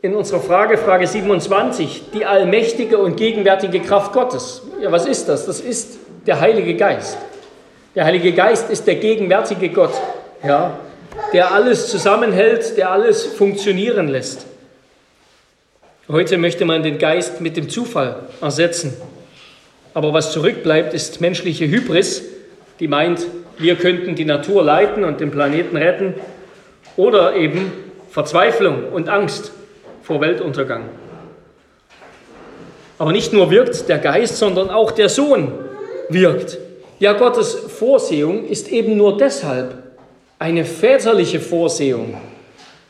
In 0.00 0.14
unserer 0.14 0.40
Frage, 0.40 0.78
Frage 0.78 1.06
27, 1.06 2.10
die 2.14 2.24
allmächtige 2.24 2.98
und 2.98 3.16
gegenwärtige 3.16 3.80
Kraft 3.80 4.12
Gottes. 4.12 4.62
Ja, 4.80 4.92
was 4.92 5.06
ist 5.06 5.28
das? 5.28 5.46
Das 5.46 5.60
ist 5.60 5.98
der 6.26 6.40
Heilige 6.40 6.76
Geist. 6.76 7.18
Der 7.96 8.04
Heilige 8.04 8.32
Geist 8.32 8.68
ist 8.68 8.86
der 8.86 8.96
gegenwärtige 8.96 9.70
Gott, 9.70 9.94
ja, 10.46 10.78
der 11.32 11.52
alles 11.52 11.88
zusammenhält, 11.88 12.76
der 12.76 12.90
alles 12.90 13.24
funktionieren 13.24 14.08
lässt. 14.08 14.44
Heute 16.06 16.36
möchte 16.36 16.66
man 16.66 16.82
den 16.82 16.98
Geist 16.98 17.40
mit 17.40 17.56
dem 17.56 17.70
Zufall 17.70 18.16
ersetzen. 18.42 18.92
Aber 19.94 20.12
was 20.12 20.30
zurückbleibt, 20.30 20.92
ist 20.92 21.22
menschliche 21.22 21.66
Hybris, 21.66 22.22
die 22.80 22.86
meint, 22.86 23.26
wir 23.56 23.76
könnten 23.76 24.14
die 24.14 24.26
Natur 24.26 24.62
leiten 24.62 25.02
und 25.02 25.20
den 25.20 25.30
Planeten 25.30 25.78
retten. 25.78 26.12
Oder 26.98 27.34
eben 27.34 27.72
Verzweiflung 28.10 28.90
und 28.92 29.08
Angst 29.08 29.52
vor 30.02 30.20
Weltuntergang. 30.20 30.90
Aber 32.98 33.12
nicht 33.12 33.32
nur 33.32 33.50
wirkt 33.50 33.88
der 33.88 33.98
Geist, 33.98 34.36
sondern 34.36 34.68
auch 34.68 34.90
der 34.90 35.08
Sohn 35.08 35.50
wirkt. 36.10 36.58
Ja, 36.98 37.12
Gottes 37.12 37.54
Vorsehung 37.54 38.46
ist 38.48 38.68
eben 38.68 38.96
nur 38.96 39.18
deshalb 39.18 39.74
eine 40.38 40.64
väterliche 40.64 41.40
Vorsehung, 41.40 42.14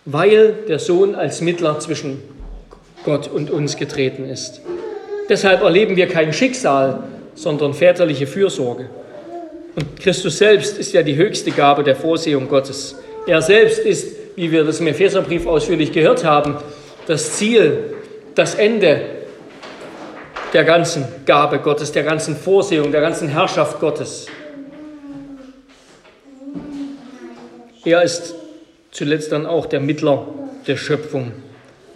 weil 0.05 0.55
der 0.69 0.79
Sohn 0.79 1.17
als 1.17 1.41
Mittler 1.41 1.81
zwischen 1.81 2.23
Gott 3.05 3.29
und 3.29 3.51
uns 3.51 3.77
getreten 3.77 4.25
ist. 4.29 4.61
Deshalb 5.29 5.63
erleben 5.63 5.97
wir 5.97 6.07
kein 6.07 6.33
Schicksal, 6.33 7.03
sondern 7.35 7.75
väterliche 7.75 8.29
Fürsorge. 8.29 8.89
Und 9.75 9.99
Christus 10.01 10.39
selbst 10.39 10.79
ist 10.79 10.93
ja 10.93 11.03
die 11.03 11.17
höchste 11.17 11.51
Gabe 11.51 11.83
der 11.83 11.97
Vorsehung 11.97 12.49
Gottes. 12.49 12.95
Er 13.27 13.43
selbst 13.43 13.81
ist, 13.81 14.15
wie 14.37 14.53
wir 14.53 14.63
das 14.63 14.79
im 14.79 14.87
Epheserbrief 14.87 15.47
ausführlich 15.47 15.91
gehört 15.91 16.25
haben, 16.25 16.57
das 17.09 17.33
Ziel, 17.33 17.95
das 18.37 18.55
Ende 18.55 19.01
der 20.53 20.65
ganzen 20.65 21.05
Gabe 21.25 21.59
Gottes, 21.59 21.93
der 21.93 22.03
ganzen 22.03 22.37
Vorsehung, 22.37 22.93
der 22.93 23.01
ganzen 23.01 23.29
Herrschaft 23.29 23.81
Gottes. 23.81 24.27
Er 27.85 28.03
ist 28.03 28.35
zuletzt 28.91 29.33
dann 29.33 29.47
auch 29.47 29.67
der 29.67 29.81
Mittler 29.81 30.27
der 30.67 30.77
Schöpfung. 30.77 31.33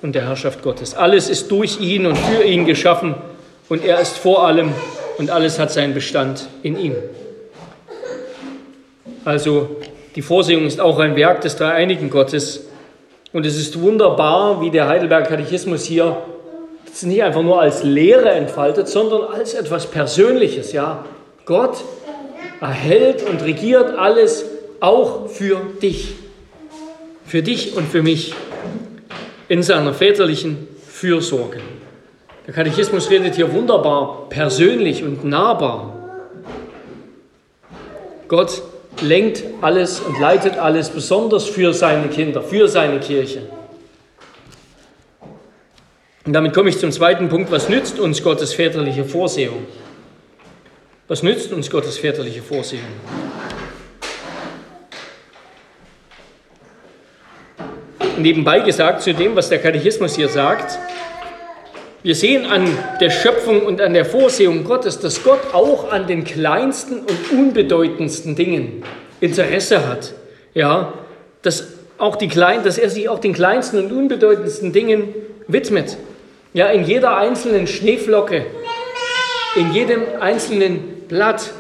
und 0.03 0.15
der 0.15 0.27
Herrschaft 0.27 0.63
Gottes. 0.63 0.95
Alles 0.95 1.29
ist 1.29 1.51
durch 1.51 1.81
ihn 1.81 2.07
und 2.07 2.17
für 2.17 2.43
ihn 2.43 2.65
geschaffen 2.67 3.15
und 3.69 3.85
er 3.85 4.01
ist 4.01 4.17
vor 4.17 4.47
allem 4.47 4.73
und 5.19 5.31
alles 5.31 5.59
hat 5.59 5.71
seinen 5.71 5.95
Bestand 5.95 6.49
in 6.63 6.79
ihm. 6.79 6.95
Also 9.25 9.77
die 10.17 10.23
Vorsehung 10.23 10.67
ist 10.67 10.81
auch 10.81 10.99
ein 10.99 11.17
Werk 11.17 11.43
des 11.43 11.57
dreieinigen 11.57 12.11
Gottes 12.11 12.65
und 13.33 13.45
es 13.45 13.59
ist 13.59 13.81
wunderbar, 13.81 14.61
wie 14.61 14.71
der 14.71 14.89
Heidelberger 14.89 15.29
Katechismus 15.29 15.85
hier 15.85 16.17
das 17.01 17.07
nicht 17.07 17.23
einfach 17.23 17.43
nur 17.43 17.59
als 17.59 17.83
Lehre 17.83 18.29
entfaltet, 18.31 18.87
sondern 18.87 19.23
als 19.23 19.55
etwas 19.55 19.87
Persönliches. 19.87 20.73
Ja, 20.73 21.07
Gott 21.47 21.79
erhält 22.61 23.27
und 23.27 23.43
regiert 23.43 23.97
alles 23.97 24.45
auch 24.81 25.29
für 25.29 25.63
dich, 25.81 26.15
für 27.25 27.43
dich 27.43 27.75
und 27.75 27.89
für 27.89 28.03
mich 28.03 28.35
in 29.49 29.63
seiner 29.63 29.95
väterlichen 29.95 30.69
Fürsorge. 30.87 31.61
Der 32.47 32.53
Katechismus 32.53 33.09
redet 33.09 33.35
hier 33.35 33.51
wunderbar 33.55 34.27
persönlich 34.29 35.03
und 35.03 35.25
nahbar. 35.25 35.95
Gott 38.29 38.63
lenkt 39.01 39.43
alles 39.63 40.01
und 40.01 40.21
leitet 40.21 40.59
alles 40.59 40.91
besonders 40.91 41.47
für 41.47 41.73
seine 41.73 42.09
Kinder, 42.09 42.43
für 42.43 42.69
seine 42.69 43.01
Kirche. 43.01 43.41
Und 46.27 46.35
damit 46.35 46.53
komme 46.53 46.69
ich 46.69 46.79
zum 46.79 46.93
zweiten 46.93 47.29
Punkt. 47.29 47.51
Was 47.51 47.69
nützt 47.69 47.99
uns 47.99 48.23
Gottes 48.23 48.53
väterliche 48.53 49.05
Vorsehung? 49.05 49.67
Was 51.09 51.23
nützt 51.23 51.53
uns 51.53 51.71
Gottes 51.71 51.99
väterliche 51.99 52.43
Vorsehung? 52.43 52.85
Nebenbei 58.19 58.61
gesagt 58.61 59.01
zu 59.01 59.15
dem, 59.15 59.35
was 59.35 59.49
der 59.49 59.61
Katechismus 59.61 60.15
hier 60.15 60.29
sagt, 60.29 60.79
wir 62.03 62.15
sehen 62.15 62.47
an 62.47 62.67
der 63.01 63.11
Schöpfung 63.11 63.63
und 63.63 63.81
an 63.81 63.95
der 63.95 64.05
Vorsehung 64.05 64.65
Gottes, 64.65 65.01
dass 65.01 65.23
Gott 65.23 65.53
auch 65.53 65.91
an 65.91 66.07
den 66.07 66.25
kleinsten 66.25 67.01
und 67.01 67.33
unbedeutendsten 67.33 68.37
Dingen 68.37 68.85
Interesse 69.21 69.87
hat. 69.89 70.15
Ja, 70.55 70.95
dass, 71.43 71.69
auch 71.99 72.17
die 72.17 72.29
kleinen, 72.29 72.65
dass 72.65 72.79
er 72.79 72.89
sich 72.89 73.09
auch 73.09 73.19
den 73.19 73.33
kleinsten 73.33 73.79
und 73.79 73.93
unbedeutendsten 73.93 74.73
Dingen 74.73 75.15
widmet. 75.47 75.97
Ja, 76.53 76.67
in 76.67 76.85
jeder 76.85 77.17
einzelnen 77.17 77.69
Schneeflocke, 77.69 78.45
in 79.55 79.73
jedem 79.73 80.03
einzelnen 80.19 81.03
Blatt, 81.07 81.53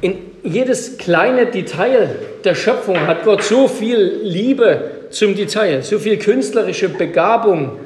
in 0.00 0.30
jedes 0.42 0.96
kleine 0.96 1.44
Detail 1.44 2.16
der 2.42 2.54
Schöpfung 2.54 3.06
hat 3.06 3.24
Gott 3.24 3.42
so 3.42 3.68
viel 3.68 4.20
Liebe 4.22 4.92
zum 5.10 5.34
Detail, 5.34 5.82
so 5.82 5.98
viel 5.98 6.18
künstlerische 6.18 6.88
Begabung, 6.88 7.78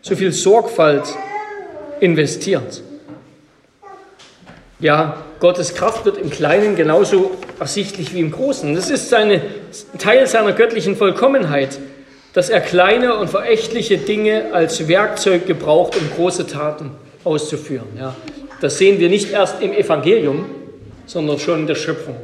so 0.00 0.16
viel 0.16 0.32
Sorgfalt 0.32 1.04
investiert. 2.00 2.80
Ja, 4.80 5.18
Gottes 5.40 5.74
Kraft 5.74 6.06
wird 6.06 6.16
im 6.16 6.30
Kleinen 6.30 6.74
genauso 6.74 7.32
ersichtlich 7.60 8.14
wie 8.14 8.20
im 8.20 8.32
Großen. 8.32 8.74
Das 8.74 8.88
ist 8.88 9.10
seine, 9.10 9.42
Teil 9.98 10.26
seiner 10.26 10.52
göttlichen 10.52 10.96
Vollkommenheit 10.96 11.78
dass 12.32 12.48
er 12.48 12.60
kleine 12.60 13.16
und 13.16 13.28
verächtliche 13.28 13.98
Dinge 13.98 14.52
als 14.52 14.88
Werkzeug 14.88 15.46
gebraucht, 15.46 15.96
um 15.96 16.10
große 16.16 16.46
Taten 16.46 16.92
auszuführen. 17.24 17.88
Ja, 17.98 18.14
das 18.60 18.78
sehen 18.78 18.98
wir 18.98 19.08
nicht 19.08 19.30
erst 19.30 19.62
im 19.62 19.72
Evangelium, 19.72 20.46
sondern 21.06 21.38
schon 21.38 21.60
in 21.60 21.66
der 21.66 21.74
Schöpfung. 21.74 22.16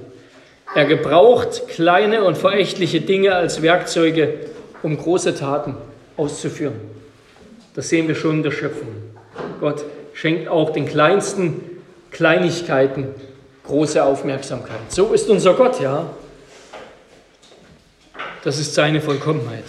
Er 0.75 0.85
gebraucht 0.85 1.69
kleine 1.69 2.25
und 2.25 2.37
verächtliche 2.37 3.01
Dinge 3.01 3.35
als 3.35 3.63
Werkzeuge, 3.63 4.35
um 4.83 4.97
große 4.97 5.35
Taten 5.35 5.77
auszuführen. 6.17 6.75
Das 7.75 7.89
sehen 7.89 8.09
wir 8.09 8.15
schon 8.15 8.37
in 8.37 8.43
der 8.43 8.51
Schöpfung. 8.51 8.89
Gott 9.61 9.85
schenkt 10.15 10.49
auch 10.49 10.71
den 10.71 10.87
kleinsten 10.87 11.61
Kleinigkeiten 12.11 13.09
große 13.67 14.03
Aufmerksamkeit. 14.03 14.79
So 14.89 15.13
ist 15.13 15.29
unser 15.29 15.55
Gott, 15.55 15.81
ja. 15.81 16.11
Das 18.43 18.59
ist 18.59 18.75
seine 18.75 19.01
Vollkommenheit. 19.01 19.65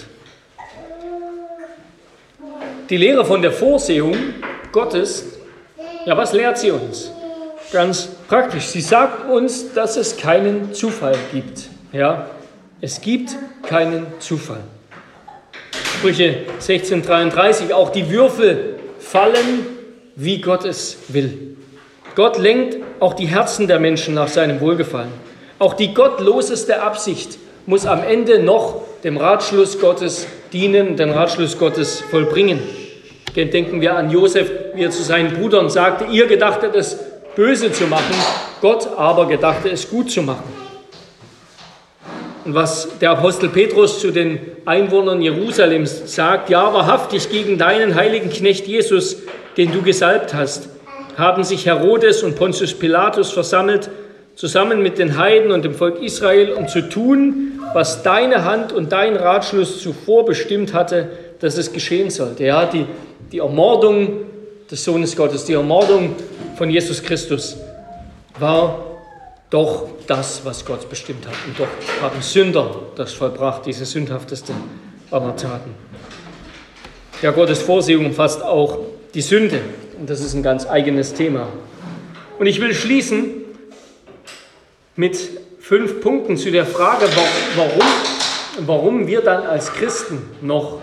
Die 2.89 2.97
Lehre 2.97 3.23
von 3.23 3.43
der 3.43 3.51
Vorsehung 3.51 4.15
Gottes, 4.71 5.37
ja, 6.07 6.17
was 6.17 6.33
lehrt 6.33 6.57
sie 6.57 6.71
uns? 6.71 7.11
Ganz 7.71 8.09
praktisch. 8.27 8.65
Sie 8.65 8.81
sagt 8.81 9.29
uns, 9.29 9.73
dass 9.73 9.95
es 9.95 10.17
keinen 10.17 10.73
Zufall 10.73 11.15
gibt. 11.31 11.69
Ja, 11.93 12.31
es 12.81 12.99
gibt 12.99 13.35
keinen 13.61 14.07
Zufall. 14.17 14.61
Sprüche 15.97 16.45
1633, 16.53 17.75
auch 17.75 17.91
die 17.91 18.09
Würfel 18.09 18.77
fallen, 18.99 19.67
wie 20.15 20.41
Gott 20.41 20.65
es 20.65 20.97
will. 21.09 21.57
Gott 22.15 22.39
lenkt 22.39 22.77
auch 22.99 23.13
die 23.13 23.27
Herzen 23.27 23.67
der 23.67 23.79
Menschen 23.79 24.15
nach 24.15 24.29
seinem 24.29 24.61
Wohlgefallen. 24.61 25.11
Auch 25.59 25.75
die 25.75 25.93
gottloseste 25.93 26.81
Absicht 26.81 27.37
muss 27.67 27.85
am 27.85 28.01
Ende 28.01 28.39
noch 28.39 28.81
dem 29.03 29.17
Ratschluss 29.17 29.79
Gottes 29.79 30.27
dienen, 30.51 30.95
den 30.95 31.11
Ratschluss 31.11 31.57
Gottes 31.57 32.01
vollbringen. 32.01 32.59
Denken 33.35 33.79
wir 33.79 33.95
an 33.95 34.09
Josef, 34.09 34.51
wie 34.73 34.83
er 34.83 34.91
zu 34.91 35.03
seinen 35.03 35.33
Brüdern 35.33 35.69
sagte, 35.69 36.05
ihr 36.11 36.27
gedachtet 36.27 36.75
es 36.75 36.97
böse 37.35 37.71
zu 37.71 37.85
machen, 37.85 38.15
Gott 38.59 38.87
aber 38.97 39.27
gedachte 39.27 39.69
es 39.69 39.89
gut 39.89 40.11
zu 40.11 40.21
machen. 40.21 40.51
Und 42.43 42.53
was 42.53 42.99
der 42.99 43.11
Apostel 43.11 43.49
Petrus 43.49 43.99
zu 43.99 44.11
den 44.11 44.39
Einwohnern 44.65 45.21
Jerusalems 45.21 46.13
sagt, 46.13 46.49
ja, 46.49 46.73
wahrhaftig 46.73 47.29
gegen 47.29 47.57
deinen 47.57 47.95
heiligen 47.95 48.29
Knecht 48.29 48.67
Jesus, 48.67 49.17
den 49.55 49.71
du 49.71 49.81
gesalbt 49.81 50.33
hast, 50.33 50.69
haben 51.17 51.43
sich 51.43 51.65
Herodes 51.65 52.23
und 52.23 52.35
Pontius 52.35 52.73
Pilatus 52.73 53.31
versammelt, 53.31 53.89
zusammen 54.39 54.81
mit 54.81 54.97
den 54.97 55.17
Heiden 55.17 55.51
und 55.51 55.65
dem 55.65 55.73
Volk 55.73 56.01
Israel, 56.01 56.53
um 56.53 56.69
zu 56.69 56.87
tun, 56.87 57.59
was 57.73 58.03
deine 58.03 58.45
Hand 58.45 58.71
und 58.71 58.89
dein 58.89 59.17
Ratschluss 59.17 59.81
zuvor 59.81 60.23
bestimmt 60.23 60.73
hatte, 60.73 61.09
dass 61.41 61.57
es 61.57 61.73
geschehen 61.73 62.09
sollte. 62.09 62.45
Ja, 62.45 62.65
die, 62.65 62.85
die 63.33 63.39
Ermordung 63.39 64.21
des 64.71 64.81
Sohnes 64.81 65.17
Gottes, 65.17 65.43
die 65.43 65.55
Ermordung 65.55 66.15
von 66.55 66.69
Jesus 66.69 67.03
Christus 67.03 67.57
war 68.39 68.79
doch 69.49 69.89
das, 70.07 70.39
was 70.45 70.63
Gott 70.63 70.89
bestimmt 70.89 71.27
hat. 71.27 71.35
Und 71.45 71.59
doch 71.59 72.01
haben 72.01 72.21
Sünder 72.21 72.73
das 72.95 73.11
vollbracht, 73.11 73.65
diese 73.65 73.83
sündhafteste 73.83 74.53
aller 75.11 75.35
Taten. 75.35 75.71
Ja, 77.21 77.31
Gottes 77.31 77.61
Vorsehung 77.61 78.05
umfasst 78.05 78.41
auch 78.41 78.77
die 79.13 79.21
Sünde. 79.21 79.59
Und 79.99 80.09
das 80.09 80.21
ist 80.21 80.33
ein 80.33 80.43
ganz 80.43 80.65
eigenes 80.65 81.13
Thema. 81.13 81.49
Und 82.39 82.45
ich 82.45 82.61
will 82.61 82.73
schließen 82.73 83.38
mit 84.99 85.17
fünf 85.61 86.01
Punkten 86.01 86.35
zu 86.35 86.51
der 86.51 86.65
Frage, 86.65 87.05
warum, 87.55 87.87
warum 88.65 89.07
wir 89.07 89.21
dann 89.21 89.43
als 89.43 89.71
Christen 89.71 90.21
noch 90.41 90.81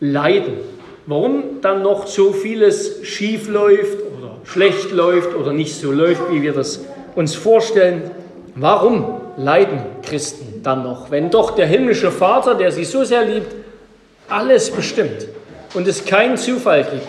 leiden. 0.00 0.58
Warum 1.06 1.62
dann 1.62 1.82
noch 1.82 2.06
so 2.06 2.34
vieles 2.34 3.06
schief 3.06 3.48
läuft 3.48 4.00
oder 4.18 4.36
schlecht 4.44 4.90
läuft 4.92 5.34
oder 5.34 5.54
nicht 5.54 5.74
so 5.76 5.92
läuft, 5.92 6.30
wie 6.30 6.42
wir 6.42 6.52
das 6.52 6.84
uns 7.14 7.34
vorstellen. 7.34 8.10
Warum 8.54 9.22
leiden 9.38 9.78
Christen 10.02 10.60
dann 10.62 10.82
noch, 10.82 11.10
wenn 11.10 11.30
doch 11.30 11.52
der 11.52 11.66
himmlische 11.66 12.10
Vater, 12.10 12.56
der 12.56 12.70
sie 12.70 12.84
so 12.84 13.02
sehr 13.02 13.24
liebt, 13.24 13.54
alles 14.28 14.70
bestimmt 14.70 15.26
und 15.72 15.88
es 15.88 16.04
keinen 16.04 16.36
Zufall 16.36 16.84
gibt? 16.84 17.08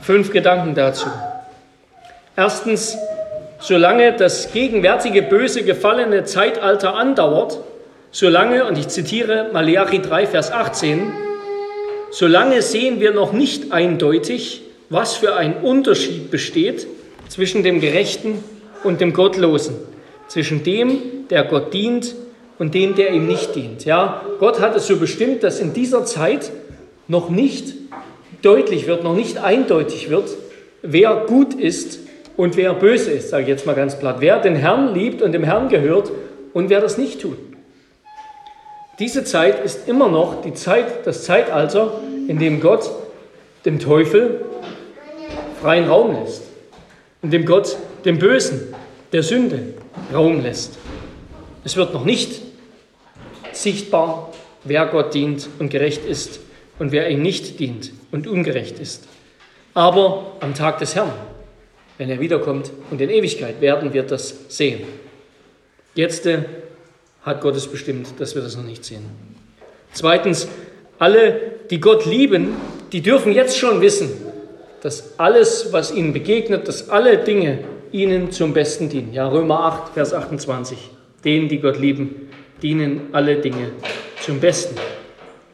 Fünf 0.00 0.32
Gedanken 0.32 0.74
dazu. 0.74 1.06
Erstens, 2.34 2.96
solange 3.62 4.12
das 4.12 4.52
gegenwärtige 4.52 5.22
böse 5.22 5.62
gefallene 5.62 6.24
Zeitalter 6.24 6.94
andauert, 6.94 7.60
solange, 8.10 8.66
und 8.66 8.76
ich 8.76 8.88
zitiere 8.88 9.50
Malachi 9.52 10.00
3, 10.00 10.26
Vers 10.26 10.50
18, 10.50 11.12
solange 12.10 12.60
sehen 12.60 13.00
wir 13.00 13.12
noch 13.12 13.32
nicht 13.32 13.70
eindeutig, 13.70 14.62
was 14.90 15.14
für 15.14 15.36
ein 15.36 15.62
Unterschied 15.62 16.30
besteht 16.30 16.88
zwischen 17.28 17.62
dem 17.62 17.80
Gerechten 17.80 18.42
und 18.82 19.00
dem 19.00 19.12
Gottlosen, 19.12 19.76
zwischen 20.26 20.64
dem, 20.64 21.28
der 21.30 21.44
Gott 21.44 21.72
dient 21.72 22.16
und 22.58 22.74
dem, 22.74 22.96
der 22.96 23.12
ihm 23.12 23.26
nicht 23.28 23.54
dient. 23.54 23.84
Ja, 23.84 24.22
Gott 24.40 24.60
hat 24.60 24.76
es 24.76 24.88
so 24.88 24.96
bestimmt, 24.96 25.44
dass 25.44 25.60
in 25.60 25.72
dieser 25.72 26.04
Zeit 26.04 26.50
noch 27.06 27.30
nicht 27.30 27.74
deutlich 28.42 28.88
wird, 28.88 29.04
noch 29.04 29.14
nicht 29.14 29.38
eindeutig 29.38 30.10
wird, 30.10 30.30
wer 30.82 31.24
gut 31.28 31.54
ist 31.54 32.00
und 32.36 32.56
wer 32.56 32.74
böse 32.74 33.10
ist, 33.10 33.30
sage 33.30 33.42
ich 33.42 33.48
jetzt 33.48 33.66
mal 33.66 33.74
ganz 33.74 33.98
platt. 33.98 34.16
Wer 34.20 34.40
den 34.40 34.56
Herrn 34.56 34.94
liebt 34.94 35.22
und 35.22 35.32
dem 35.32 35.44
Herrn 35.44 35.68
gehört 35.68 36.10
und 36.52 36.70
wer 36.70 36.80
das 36.80 36.98
nicht 36.98 37.20
tut. 37.20 37.38
Diese 38.98 39.24
Zeit 39.24 39.64
ist 39.64 39.88
immer 39.88 40.08
noch 40.08 40.42
die 40.42 40.54
Zeit, 40.54 41.06
das 41.06 41.24
Zeitalter, 41.24 42.00
in 42.28 42.38
dem 42.38 42.60
Gott 42.60 42.90
dem 43.64 43.78
Teufel 43.78 44.44
freien 45.60 45.88
Raum 45.88 46.14
lässt, 46.14 46.42
in 47.22 47.30
dem 47.30 47.44
Gott 47.44 47.76
dem 48.04 48.18
Bösen, 48.18 48.74
der 49.12 49.22
Sünde 49.22 49.74
Raum 50.12 50.42
lässt. 50.42 50.78
Es 51.64 51.76
wird 51.76 51.92
noch 51.94 52.04
nicht 52.04 52.42
sichtbar, 53.52 54.32
wer 54.64 54.86
Gott 54.86 55.14
dient 55.14 55.48
und 55.58 55.70
gerecht 55.70 56.04
ist 56.04 56.40
und 56.78 56.92
wer 56.92 57.08
ihm 57.08 57.22
nicht 57.22 57.60
dient 57.60 57.92
und 58.10 58.26
ungerecht 58.26 58.78
ist. 58.78 59.06
Aber 59.74 60.32
am 60.40 60.54
Tag 60.54 60.78
des 60.78 60.94
Herrn, 60.94 61.12
wenn 62.02 62.10
er 62.10 62.18
wiederkommt 62.18 62.72
und 62.90 63.00
in 63.00 63.10
Ewigkeit, 63.10 63.60
werden 63.60 63.92
wir 63.92 64.02
das 64.02 64.34
sehen. 64.48 64.80
Jetzt 65.94 66.26
äh, 66.26 66.40
hat 67.22 67.40
Gott 67.40 67.54
es 67.54 67.68
bestimmt, 67.68 68.08
dass 68.18 68.34
wir 68.34 68.42
das 68.42 68.56
noch 68.56 68.64
nicht 68.64 68.84
sehen. 68.84 69.04
Zweitens, 69.92 70.48
alle, 70.98 71.40
die 71.70 71.78
Gott 71.78 72.04
lieben, 72.04 72.56
die 72.90 73.02
dürfen 73.02 73.30
jetzt 73.32 73.56
schon 73.56 73.80
wissen, 73.80 74.10
dass 74.80 75.16
alles, 75.16 75.72
was 75.72 75.94
ihnen 75.94 76.12
begegnet, 76.12 76.66
dass 76.66 76.88
alle 76.88 77.18
Dinge 77.18 77.60
ihnen 77.92 78.32
zum 78.32 78.52
Besten 78.52 78.88
dienen. 78.88 79.12
Ja, 79.12 79.28
Römer 79.28 79.60
8, 79.60 79.94
Vers 79.94 80.12
28. 80.12 80.76
Denen, 81.24 81.48
die 81.48 81.60
Gott 81.60 81.78
lieben, 81.78 82.30
dienen 82.62 83.10
alle 83.12 83.36
Dinge 83.36 83.70
zum 84.20 84.40
Besten. 84.40 84.74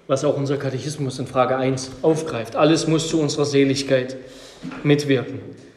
Was 0.06 0.24
auch 0.24 0.38
unser 0.38 0.56
Katechismus 0.56 1.18
in 1.18 1.26
Frage 1.26 1.58
1 1.58 1.90
aufgreift. 2.00 2.56
Alles 2.56 2.86
muss 2.86 3.06
zu 3.06 3.20
unserer 3.20 3.44
Seligkeit 3.44 4.16
mitwirken. 4.82 5.67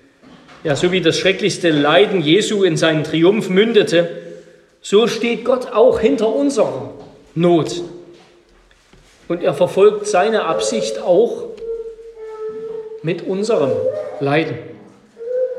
Ja, 0.64 0.76
so 0.76 0.92
wie 0.92 1.02
das 1.02 1.18
schrecklichste 1.18 1.72
Leiden 1.72 2.22
Jesu 2.22 2.64
in 2.64 2.78
seinen 2.78 3.04
Triumph 3.04 3.50
mündete, 3.50 4.10
so 4.82 5.08
steht 5.08 5.44
Gott 5.44 5.72
auch 5.74 6.00
hinter 6.00 6.34
unserer 6.34 6.92
Not. 7.34 7.82
Und 9.28 9.42
er 9.42 9.56
verfolgt 9.56 10.06
seine 10.06 10.46
Absicht 10.46 11.00
auch 11.00 11.46
mit 13.02 13.26
unserem 13.26 13.72
Leiden. 14.20 14.56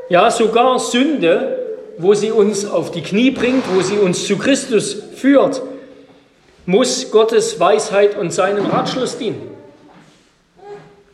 Ja, 0.07 0.31
sogar 0.31 0.79
Sünde, 0.79 1.57
wo 1.97 2.13
sie 2.13 2.31
uns 2.31 2.65
auf 2.65 2.91
die 2.91 3.01
Knie 3.01 3.31
bringt, 3.31 3.63
wo 3.75 3.81
sie 3.81 3.97
uns 3.97 4.25
zu 4.25 4.37
Christus 4.37 4.95
führt, 5.15 5.61
muss 6.65 7.11
Gottes 7.11 7.59
Weisheit 7.59 8.17
und 8.17 8.31
seinem 8.31 8.67
Ratschluss 8.67 9.17
dienen. 9.17 9.51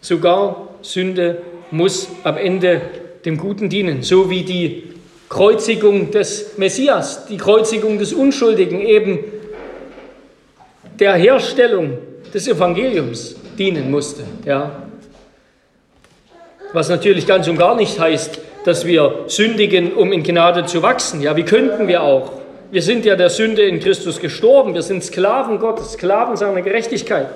Sogar 0.01 0.67
Sünde 0.83 1.41
muss 1.71 2.07
am 2.23 2.37
Ende 2.37 2.81
dem 3.25 3.37
Guten 3.37 3.69
dienen, 3.69 4.03
so 4.03 4.29
wie 4.29 4.43
die 4.43 4.83
Kreuzigung 5.29 6.11
des 6.11 6.57
Messias, 6.57 7.25
die 7.27 7.37
Kreuzigung 7.37 7.99
des 7.99 8.13
Unschuldigen 8.13 8.81
eben 8.81 9.19
der 10.99 11.13
Herstellung 11.13 11.97
des 12.33 12.47
Evangeliums 12.47 13.35
dienen 13.57 13.91
musste. 13.91 14.23
Ja. 14.45 14.83
Was 16.73 16.89
natürlich 16.89 17.25
ganz 17.25 17.47
und 17.47 17.57
gar 17.57 17.75
nicht 17.75 17.99
heißt, 17.99 18.39
dass 18.65 18.85
wir 18.85 19.25
sündigen, 19.27 19.93
um 19.93 20.11
in 20.11 20.23
Gnade 20.23 20.65
zu 20.65 20.81
wachsen. 20.81 21.21
Ja, 21.21 21.35
wie 21.35 21.43
könnten 21.43 21.87
wir 21.87 22.03
auch? 22.03 22.33
Wir 22.71 22.81
sind 22.81 23.05
ja 23.05 23.15
der 23.15 23.29
Sünde 23.29 23.63
in 23.63 23.79
Christus 23.79 24.19
gestorben. 24.19 24.73
Wir 24.73 24.83
sind 24.83 25.03
Sklaven 25.03 25.59
Gottes, 25.59 25.93
Sklaven 25.93 26.35
seiner 26.37 26.61
Gerechtigkeit. 26.61 27.27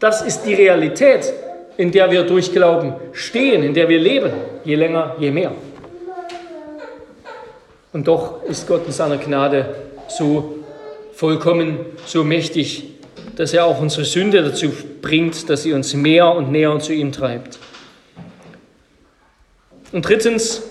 Das 0.00 0.20
ist 0.20 0.42
die 0.42 0.54
Realität, 0.54 1.32
in 1.76 1.90
der 1.90 2.10
wir 2.10 2.24
durch 2.24 2.52
Glauben 2.52 2.94
stehen, 3.12 3.62
in 3.62 3.74
der 3.74 3.88
wir 3.88 3.98
leben, 3.98 4.32
je 4.64 4.74
länger, 4.74 5.16
je 5.18 5.30
mehr. 5.30 5.52
Und 7.92 8.08
doch 8.08 8.42
ist 8.44 8.66
Gott 8.66 8.86
in 8.86 8.92
seiner 8.92 9.18
Gnade 9.18 9.74
so 10.08 10.56
vollkommen, 11.12 11.78
so 12.06 12.24
mächtig, 12.24 12.84
dass 13.36 13.52
er 13.52 13.66
auch 13.66 13.80
unsere 13.80 14.04
Sünde 14.04 14.42
dazu 14.42 14.70
bringt, 15.00 15.48
dass 15.48 15.62
sie 15.62 15.72
uns 15.72 15.94
mehr 15.94 16.34
und 16.34 16.50
näher 16.50 16.78
zu 16.80 16.92
ihm 16.92 17.12
treibt. 17.12 17.58
Und 19.92 20.08
drittens, 20.08 20.62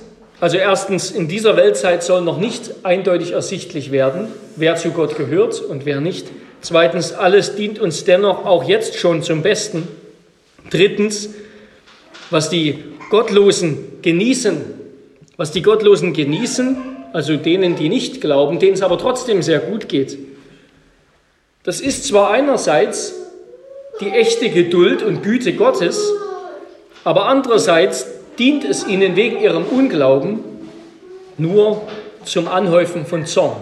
also 0.41 0.57
erstens, 0.57 1.11
in 1.11 1.29
dieser 1.29 1.55
Weltzeit 1.55 2.03
soll 2.03 2.21
noch 2.21 2.37
nicht 2.37 2.71
eindeutig 2.83 3.31
ersichtlich 3.31 3.91
werden, 3.91 4.27
wer 4.57 4.75
zu 4.75 4.91
Gott 4.91 5.15
gehört 5.15 5.61
und 5.61 5.85
wer 5.85 6.01
nicht. 6.01 6.27
Zweitens, 6.59 7.13
alles 7.13 7.55
dient 7.55 7.79
uns 7.79 8.03
dennoch 8.03 8.45
auch 8.45 8.65
jetzt 8.65 8.95
schon 8.95 9.23
zum 9.23 9.41
Besten. 9.41 9.87
Drittens, 10.69 11.29
was 12.29 12.49
die 12.49 12.83
Gottlosen 13.09 14.01
genießen, 14.01 14.61
was 15.37 15.51
die 15.51 15.61
Gottlosen 15.61 16.13
genießen, 16.13 16.77
also 17.13 17.37
denen, 17.37 17.75
die 17.75 17.89
nicht 17.89 18.21
glauben, 18.21 18.59
denen 18.59 18.73
es 18.73 18.81
aber 18.81 18.97
trotzdem 18.97 19.41
sehr 19.43 19.59
gut 19.59 19.87
geht. 19.87 20.17
Das 21.63 21.79
ist 21.79 22.05
zwar 22.05 22.31
einerseits 22.31 23.13
die 24.01 24.09
echte 24.09 24.49
Geduld 24.49 25.03
und 25.03 25.23
Güte 25.23 25.53
Gottes, 25.53 26.11
aber 27.03 27.27
andererseits 27.27 28.07
dient 28.39 28.65
es 28.65 28.87
ihnen 28.87 29.15
wegen 29.15 29.39
ihrem 29.39 29.65
Unglauben 29.65 30.39
nur 31.37 31.83
zum 32.25 32.47
Anhäufen 32.47 33.05
von 33.05 33.25
Zorn. 33.25 33.57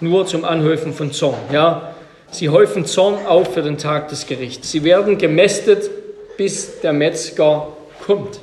Nur 0.00 0.26
zum 0.26 0.44
Anhäufen 0.44 0.92
von 0.92 1.12
Zorn. 1.12 1.38
Ja, 1.52 1.94
sie 2.30 2.48
häufen 2.48 2.86
Zorn 2.86 3.26
auf 3.26 3.54
für 3.54 3.62
den 3.62 3.78
Tag 3.78 4.08
des 4.08 4.26
Gerichts. 4.26 4.70
Sie 4.70 4.84
werden 4.84 5.18
gemästet, 5.18 5.90
bis 6.36 6.80
der 6.80 6.92
Metzger 6.92 7.68
kommt. 8.04 8.40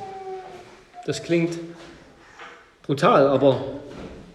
Das 1.06 1.24
klingt 1.24 1.58
brutal, 2.86 3.28
aber 3.28 3.64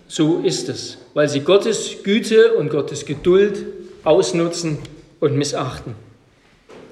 so 0.08 0.40
ist 0.42 0.68
es, 0.68 0.98
weil 1.14 1.28
sie 1.28 1.40
Gottes 1.40 2.02
Güte 2.02 2.54
und 2.54 2.70
Gottes 2.70 3.06
Geduld 3.06 3.64
ausnutzen 4.04 4.78
und 5.20 5.36
missachten. 5.36 5.94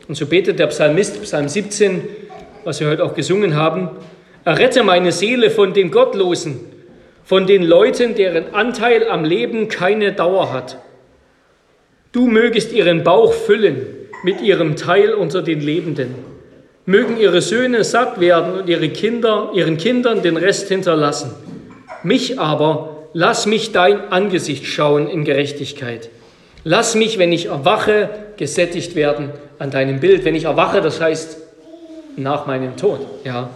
Und 0.09 0.17
so 0.17 0.27
betet 0.27 0.59
der 0.59 0.67
Psalmist, 0.67 1.23
Psalm 1.23 1.49
17, 1.49 2.03
was 2.65 2.81
wir 2.81 2.89
heute 2.89 3.05
auch 3.05 3.15
gesungen 3.15 3.55
haben, 3.55 3.91
Errette 4.45 4.83
meine 4.83 5.11
Seele 5.11 5.51
von 5.51 5.73
den 5.73 5.91
Gottlosen, 5.91 6.61
von 7.25 7.47
den 7.47 7.63
Leuten, 7.63 8.15
deren 8.15 8.53
Anteil 8.55 9.09
am 9.09 9.25
Leben 9.25 9.69
keine 9.69 10.13
Dauer 10.13 10.53
hat. 10.53 10.77
Du 12.13 12.27
mögest 12.27 12.73
ihren 12.73 13.03
Bauch 13.05 13.33
füllen 13.33 13.87
mit 14.23 14.43
ihrem 14.43 14.77
Teil 14.77 15.15
unter 15.15 15.41
den 15.41 15.61
Lebenden. 15.61 16.15
Mögen 16.87 17.19
ihre 17.19 17.41
Söhne 17.41 17.83
satt 17.83 18.21
werden 18.21 18.61
und 18.61 18.69
ihre 18.69 18.91
Kinder, 18.91 19.51
ihren 19.55 19.79
Kindern 19.79 20.23
den 20.23 20.37
Rest 20.37 20.69
hinterlassen. 20.69 21.33
Mich 22.03 22.39
aber 22.39 23.09
lass 23.15 23.47
mich 23.47 23.73
dein 23.73 24.13
Angesicht 24.13 24.67
schauen 24.67 25.09
in 25.09 25.25
Gerechtigkeit. 25.25 26.11
Lass 26.65 26.95
mich, 26.95 27.19
wenn 27.19 27.33
ich 27.33 27.47
erwache, 27.47 28.11
gesättigt 28.37 28.97
werden 28.97 29.31
an 29.59 29.71
deinem 29.71 30.01
Bild. 30.01 30.25
Wenn 30.25 30.35
ich 30.35 30.45
erwache, 30.45 30.83
das 30.83 31.01
heißt 31.01 31.39
nach 32.17 32.47
meinem 32.47 32.77
Tod. 32.77 33.01
Ja. 33.25 33.51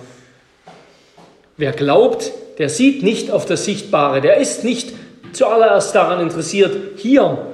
Wer 1.56 1.72
glaubt, 1.72 2.32
der 2.58 2.68
sieht 2.68 3.02
nicht 3.02 3.30
auf 3.30 3.44
das 3.46 3.64
Sichtbare, 3.64 4.20
der 4.20 4.38
ist 4.38 4.64
nicht 4.64 4.94
zuallererst 5.32 5.94
daran 5.94 6.20
interessiert, 6.20 6.74
hier 6.96 7.46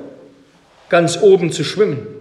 ganz 0.88 1.20
oben 1.20 1.50
zu 1.52 1.64
schwimmen. 1.64 2.13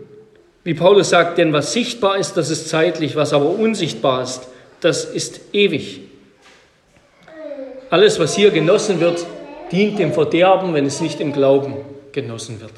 Wie 0.64 0.74
Paulus 0.74 1.10
sagt, 1.10 1.38
denn 1.38 1.54
was 1.54 1.74
sichtbar 1.74 2.18
ist, 2.18 2.36
das 2.36 2.50
ist 2.50 2.70
zeitlich, 2.70 3.16
was 3.16 3.34
aber 3.34 3.50
unsichtbar 3.50 4.24
ist, 4.24 4.48
das 4.80 5.06
ist 5.06 5.42
ewig. 5.52 6.02
Alles, 7.90 8.20
was 8.20 8.36
hier 8.36 8.52
genossen 8.52 9.00
wird, 9.00 9.26
dient 9.72 10.00
dem 10.00 10.14
Verderben, 10.14 10.74
wenn 10.74 10.86
es 10.86 11.02
nicht 11.02 11.20
im 11.20 11.34
Glauben 11.34 11.76
genossen 12.12 12.62
wird. 12.62 12.74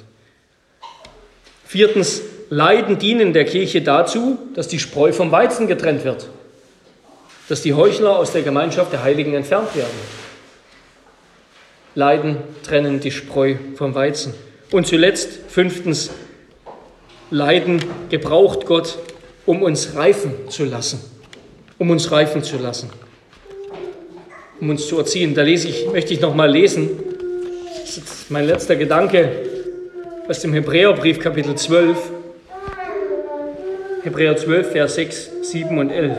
Viertens, 1.66 2.22
Leiden 2.50 3.00
dienen 3.00 3.34
der 3.34 3.46
Kirche 3.46 3.82
dazu, 3.82 4.38
dass 4.54 4.68
die 4.68 4.80
Spreu 4.80 5.14
vom 5.14 5.32
Weizen 5.32 5.68
getrennt 5.68 6.04
wird 6.04 6.28
dass 7.48 7.62
die 7.62 7.74
Heuchler 7.74 8.18
aus 8.18 8.32
der 8.32 8.42
Gemeinschaft 8.42 8.92
der 8.92 9.04
Heiligen 9.04 9.34
entfernt 9.34 9.76
werden. 9.76 9.94
Leiden 11.94 12.38
trennen 12.64 13.00
die 13.00 13.12
Spreu 13.12 13.56
vom 13.76 13.96
Weizen. 13.96 14.34
Und 14.72 14.88
zuletzt, 14.88 15.30
fünftens, 15.48 16.10
Leiden 17.32 17.84
gebraucht 18.10 18.66
Gott, 18.66 18.98
um 19.46 19.64
uns 19.64 19.96
reifen 19.96 20.34
zu 20.50 20.66
lassen. 20.66 21.00
Um 21.78 21.90
uns 21.90 22.12
reifen 22.12 22.44
zu 22.44 22.58
lassen. 22.58 22.90
Um 24.60 24.70
uns 24.70 24.88
zu 24.88 24.98
erziehen. 24.98 25.34
Da 25.34 25.42
lese 25.42 25.68
ich, 25.68 25.88
möchte 25.92 26.14
ich 26.14 26.22
nochmal 26.22 26.52
lesen. 26.52 26.90
Das 27.82 27.98
ist 27.98 28.32
mein 28.32 28.46
letzter 28.46 28.76
Gedanke 28.76 29.32
aus 30.28 30.40
dem 30.40 30.54
Hebräerbrief, 30.54 31.20
Kapitel 31.20 31.56
12. 31.56 31.98
Hebräer 34.04 34.38
12, 34.38 34.72
Vers 34.72 34.96
6, 34.96 35.32
7 35.42 35.78
und 35.80 35.90
11. 35.90 36.18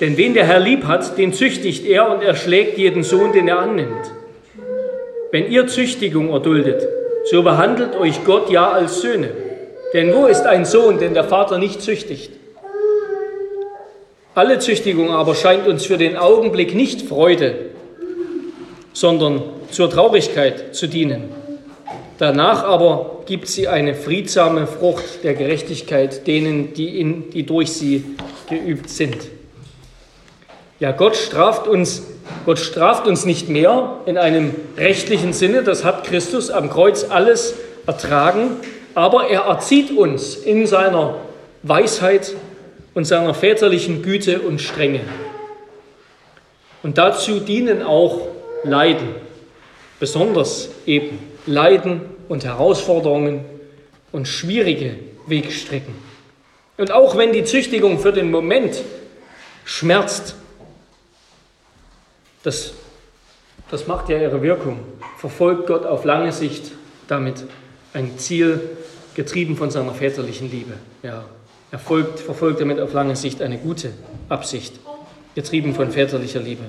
Denn 0.00 0.16
wen 0.16 0.34
der 0.34 0.46
Herr 0.46 0.60
lieb 0.60 0.84
hat, 0.84 1.18
den 1.18 1.32
züchtigt 1.32 1.84
er 1.84 2.08
und 2.10 2.22
erschlägt 2.22 2.78
jeden 2.78 3.02
Sohn, 3.02 3.32
den 3.32 3.48
er 3.48 3.58
annimmt. 3.58 4.12
Wenn 5.32 5.50
ihr 5.50 5.66
Züchtigung 5.66 6.30
erduldet, 6.30 6.86
so 7.30 7.42
behandelt 7.42 7.96
euch 7.96 8.24
Gott 8.24 8.50
ja 8.50 8.70
als 8.70 9.00
Söhne. 9.00 9.30
Denn 9.92 10.14
wo 10.14 10.26
ist 10.26 10.46
ein 10.46 10.64
Sohn, 10.64 10.98
den 10.98 11.14
der 11.14 11.24
Vater 11.24 11.58
nicht 11.58 11.82
züchtigt? 11.82 12.32
Alle 14.34 14.58
Züchtigung 14.58 15.10
aber 15.10 15.34
scheint 15.34 15.66
uns 15.66 15.84
für 15.84 15.96
den 15.96 16.16
Augenblick 16.16 16.74
nicht 16.74 17.02
Freude, 17.02 17.70
sondern 18.92 19.42
zur 19.70 19.90
Traurigkeit 19.90 20.74
zu 20.74 20.86
dienen. 20.86 21.24
Danach 22.18 22.64
aber 22.64 23.22
gibt 23.26 23.48
sie 23.48 23.68
eine 23.68 23.94
friedsame 23.94 24.66
Frucht 24.66 25.22
der 25.22 25.34
Gerechtigkeit 25.34 26.26
denen, 26.26 26.72
die, 26.74 27.00
in, 27.00 27.30
die 27.30 27.44
durch 27.44 27.72
sie 27.72 28.04
geübt 28.48 28.90
sind. 28.90 29.16
Ja, 30.80 30.92
Gott 30.92 31.16
straft 31.16 31.66
uns, 31.66 32.02
Gott 32.46 32.58
straft 32.58 33.06
uns 33.06 33.24
nicht 33.24 33.48
mehr 33.48 33.98
in 34.06 34.18
einem 34.18 34.54
rechtlichen 34.76 35.32
Sinne, 35.32 35.62
das 35.62 35.84
hat 35.84 36.04
Christus 36.04 36.50
am 36.50 36.70
Kreuz 36.70 37.04
alles 37.08 37.54
ertragen, 37.86 38.56
aber 38.94 39.28
er 39.28 39.42
erzieht 39.42 39.96
uns 39.96 40.34
in 40.34 40.66
seiner 40.66 41.16
Weisheit 41.62 42.34
und 42.94 43.04
seiner 43.04 43.34
väterlichen 43.34 44.02
Güte 44.02 44.40
und 44.40 44.60
Strenge. 44.60 45.00
Und 46.82 46.98
dazu 46.98 47.40
dienen 47.40 47.82
auch 47.82 48.28
Leiden, 48.64 49.08
besonders 50.00 50.70
eben 50.86 51.18
Leiden 51.46 52.02
und 52.28 52.44
Herausforderungen 52.44 53.44
und 54.12 54.28
schwierige 54.28 54.94
Wegstrecken. 55.26 55.94
Und 56.76 56.92
auch 56.92 57.16
wenn 57.16 57.32
die 57.32 57.44
Züchtigung 57.44 57.98
für 57.98 58.12
den 58.12 58.30
Moment 58.30 58.82
schmerzt, 59.64 60.36
das, 62.48 62.72
das 63.70 63.86
macht 63.86 64.08
ja 64.08 64.16
ihre 64.16 64.40
Wirkung, 64.40 64.78
verfolgt 65.18 65.66
Gott 65.66 65.84
auf 65.84 66.06
lange 66.06 66.32
Sicht 66.32 66.72
damit 67.06 67.44
ein 67.92 68.18
Ziel, 68.18 68.58
getrieben 69.14 69.56
von 69.56 69.70
seiner 69.70 69.92
väterlichen 69.92 70.50
Liebe. 70.50 70.72
Ja, 71.02 71.24
er 71.70 71.78
folgt, 71.78 72.20
verfolgt 72.20 72.60
damit 72.60 72.80
auf 72.80 72.94
lange 72.94 73.16
Sicht 73.16 73.42
eine 73.42 73.58
gute 73.58 73.90
Absicht, 74.30 74.74
getrieben 75.34 75.74
von 75.74 75.90
väterlicher 75.90 76.40
Liebe. 76.40 76.62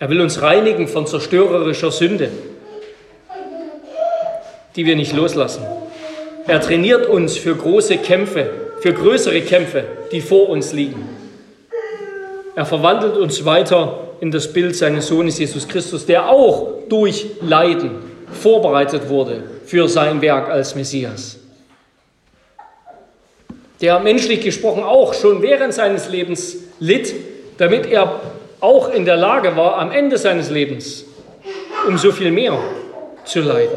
Er 0.00 0.10
will 0.10 0.20
uns 0.20 0.42
reinigen 0.42 0.88
von 0.88 1.06
zerstörerischer 1.06 1.92
Sünde, 1.92 2.30
die 4.74 4.86
wir 4.86 4.96
nicht 4.96 5.14
loslassen. 5.14 5.64
Er 6.48 6.60
trainiert 6.60 7.06
uns 7.06 7.36
für 7.36 7.54
große 7.54 7.98
Kämpfe, 7.98 8.50
für 8.80 8.92
größere 8.92 9.40
Kämpfe, 9.42 9.84
die 10.10 10.20
vor 10.20 10.48
uns 10.48 10.72
liegen. 10.72 11.08
Er 12.56 12.66
verwandelt 12.66 13.16
uns 13.16 13.44
weiter 13.44 14.05
in 14.20 14.30
das 14.30 14.52
Bild 14.52 14.76
seines 14.76 15.06
Sohnes 15.08 15.38
Jesus 15.38 15.66
Christus, 15.66 16.06
der 16.06 16.28
auch 16.28 16.88
durch 16.88 17.26
Leiden 17.40 17.98
vorbereitet 18.32 19.08
wurde 19.08 19.42
für 19.64 19.88
sein 19.88 20.20
Werk 20.20 20.48
als 20.48 20.74
Messias. 20.74 21.38
Der 23.80 23.98
menschlich 24.00 24.40
gesprochen 24.40 24.82
auch 24.82 25.12
schon 25.12 25.42
während 25.42 25.74
seines 25.74 26.08
Lebens 26.08 26.56
litt, 26.80 27.14
damit 27.58 27.86
er 27.86 28.20
auch 28.60 28.88
in 28.92 29.04
der 29.04 29.16
Lage 29.16 29.56
war, 29.56 29.76
am 29.78 29.90
Ende 29.90 30.16
seines 30.16 30.50
Lebens 30.50 31.04
um 31.86 31.98
so 31.98 32.12
viel 32.12 32.30
mehr 32.30 32.58
zu 33.24 33.40
leiden. 33.40 33.76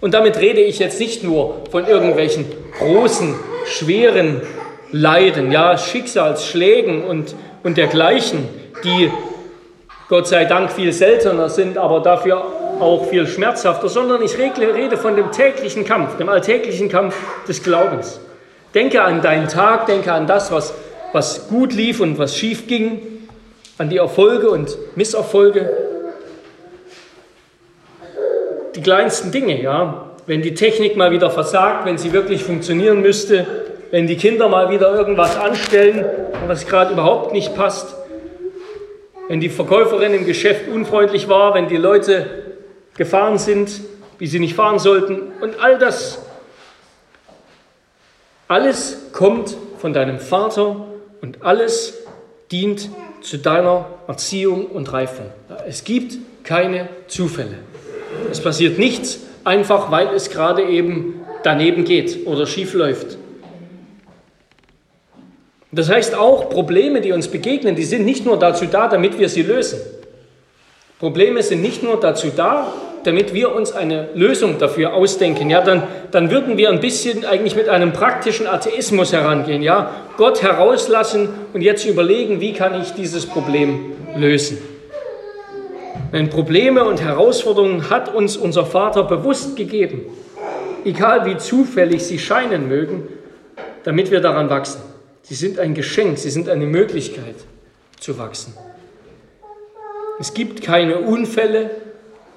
Und 0.00 0.14
damit 0.14 0.38
rede 0.38 0.60
ich 0.60 0.78
jetzt 0.78 1.00
nicht 1.00 1.24
nur 1.24 1.62
von 1.70 1.86
irgendwelchen 1.86 2.46
großen, 2.78 3.34
schweren 3.66 4.42
Leiden, 4.90 5.52
ja, 5.52 5.76
Schicksalsschlägen 5.76 7.04
und, 7.04 7.34
und 7.68 7.76
dergleichen, 7.76 8.48
die 8.82 9.10
Gott 10.08 10.26
sei 10.26 10.46
Dank 10.46 10.72
viel 10.72 10.90
seltener 10.90 11.50
sind, 11.50 11.76
aber 11.76 12.00
dafür 12.00 12.42
auch 12.80 13.06
viel 13.10 13.26
schmerzhafter, 13.26 13.90
sondern 13.90 14.22
ich 14.22 14.38
rede 14.38 14.96
von 14.96 15.16
dem 15.16 15.30
täglichen 15.32 15.84
Kampf, 15.84 16.16
dem 16.16 16.30
alltäglichen 16.30 16.88
Kampf 16.88 17.14
des 17.46 17.62
Glaubens. 17.62 18.20
Denke 18.74 19.02
an 19.02 19.20
deinen 19.20 19.48
Tag, 19.48 19.84
denke 19.84 20.10
an 20.12 20.26
das, 20.26 20.50
was, 20.50 20.72
was 21.12 21.48
gut 21.48 21.74
lief 21.74 22.00
und 22.00 22.18
was 22.18 22.34
schief 22.34 22.66
ging, 22.66 23.02
an 23.76 23.90
die 23.90 23.98
Erfolge 23.98 24.48
und 24.48 24.78
Misserfolge. 24.96 25.68
Die 28.76 28.82
kleinsten 28.82 29.30
Dinge, 29.30 29.60
ja. 29.60 30.06
Wenn 30.26 30.40
die 30.40 30.54
Technik 30.54 30.96
mal 30.96 31.10
wieder 31.10 31.30
versagt, 31.30 31.84
wenn 31.84 31.98
sie 31.98 32.14
wirklich 32.14 32.42
funktionieren 32.44 33.02
müsste, 33.02 33.46
wenn 33.90 34.06
die 34.06 34.16
Kinder 34.16 34.48
mal 34.48 34.70
wieder 34.70 34.94
irgendwas 34.94 35.36
anstellen, 35.36 36.04
was 36.48 36.66
gerade 36.66 36.92
überhaupt 36.92 37.32
nicht 37.32 37.54
passt, 37.54 37.94
wenn 39.28 39.40
die 39.40 39.50
Verkäuferin 39.50 40.14
im 40.14 40.24
Geschäft 40.24 40.68
unfreundlich 40.68 41.28
war, 41.28 41.54
wenn 41.54 41.68
die 41.68 41.76
Leute 41.76 42.56
gefahren 42.96 43.38
sind, 43.38 43.70
wie 44.18 44.26
sie 44.26 44.40
nicht 44.40 44.54
fahren 44.54 44.78
sollten 44.78 45.20
und 45.40 45.60
all 45.60 45.78
das. 45.78 46.20
Alles 48.48 49.12
kommt 49.12 49.56
von 49.78 49.92
deinem 49.92 50.18
Vater 50.18 50.86
und 51.20 51.42
alles 51.42 51.98
dient 52.50 52.88
zu 53.20 53.36
deiner 53.36 53.86
Erziehung 54.06 54.66
und 54.66 54.90
Reifung. 54.92 55.26
Es 55.66 55.84
gibt 55.84 56.16
keine 56.44 56.88
Zufälle. 57.08 57.58
Es 58.30 58.40
passiert 58.42 58.78
nichts 58.78 59.20
einfach, 59.44 59.90
weil 59.90 60.08
es 60.08 60.30
gerade 60.30 60.62
eben 60.62 61.20
daneben 61.42 61.84
geht 61.84 62.26
oder 62.26 62.46
schief 62.46 62.72
läuft. 62.72 63.17
Das 65.70 65.90
heißt 65.90 66.14
auch, 66.14 66.48
Probleme, 66.48 67.00
die 67.00 67.12
uns 67.12 67.28
begegnen, 67.28 67.76
die 67.76 67.84
sind 67.84 68.04
nicht 68.04 68.24
nur 68.24 68.38
dazu 68.38 68.66
da, 68.66 68.88
damit 68.88 69.18
wir 69.18 69.28
sie 69.28 69.42
lösen. 69.42 69.80
Probleme 70.98 71.42
sind 71.42 71.60
nicht 71.60 71.82
nur 71.82 72.00
dazu 72.00 72.28
da, 72.34 72.72
damit 73.04 73.32
wir 73.34 73.54
uns 73.54 73.72
eine 73.72 74.08
Lösung 74.14 74.58
dafür 74.58 74.94
ausdenken. 74.94 75.50
Ja, 75.50 75.60
dann, 75.60 75.84
dann 76.10 76.30
würden 76.30 76.56
wir 76.56 76.70
ein 76.70 76.80
bisschen 76.80 77.24
eigentlich 77.24 77.54
mit 77.54 77.68
einem 77.68 77.92
praktischen 77.92 78.46
Atheismus 78.46 79.12
herangehen. 79.12 79.62
Ja, 79.62 79.90
Gott 80.16 80.42
herauslassen 80.42 81.28
und 81.52 81.62
jetzt 81.62 81.86
überlegen, 81.86 82.40
wie 82.40 82.52
kann 82.52 82.80
ich 82.80 82.92
dieses 82.92 83.26
Problem 83.26 83.92
lösen. 84.16 84.58
Denn 86.12 86.30
Probleme 86.30 86.84
und 86.84 87.02
Herausforderungen 87.02 87.90
hat 87.90 88.14
uns 88.14 88.36
unser 88.36 88.64
Vater 88.64 89.04
bewusst 89.04 89.56
gegeben, 89.56 90.06
egal 90.84 91.26
wie 91.26 91.36
zufällig 91.36 92.04
sie 92.04 92.18
scheinen 92.18 92.68
mögen, 92.68 93.08
damit 93.84 94.10
wir 94.10 94.20
daran 94.20 94.48
wachsen. 94.48 94.80
Sie 95.28 95.34
sind 95.34 95.58
ein 95.58 95.74
Geschenk, 95.74 96.16
sie 96.16 96.30
sind 96.30 96.48
eine 96.48 96.64
Möglichkeit 96.64 97.34
zu 98.00 98.16
wachsen. 98.16 98.54
Es 100.18 100.32
gibt 100.32 100.62
keine 100.62 101.00
Unfälle 101.00 101.70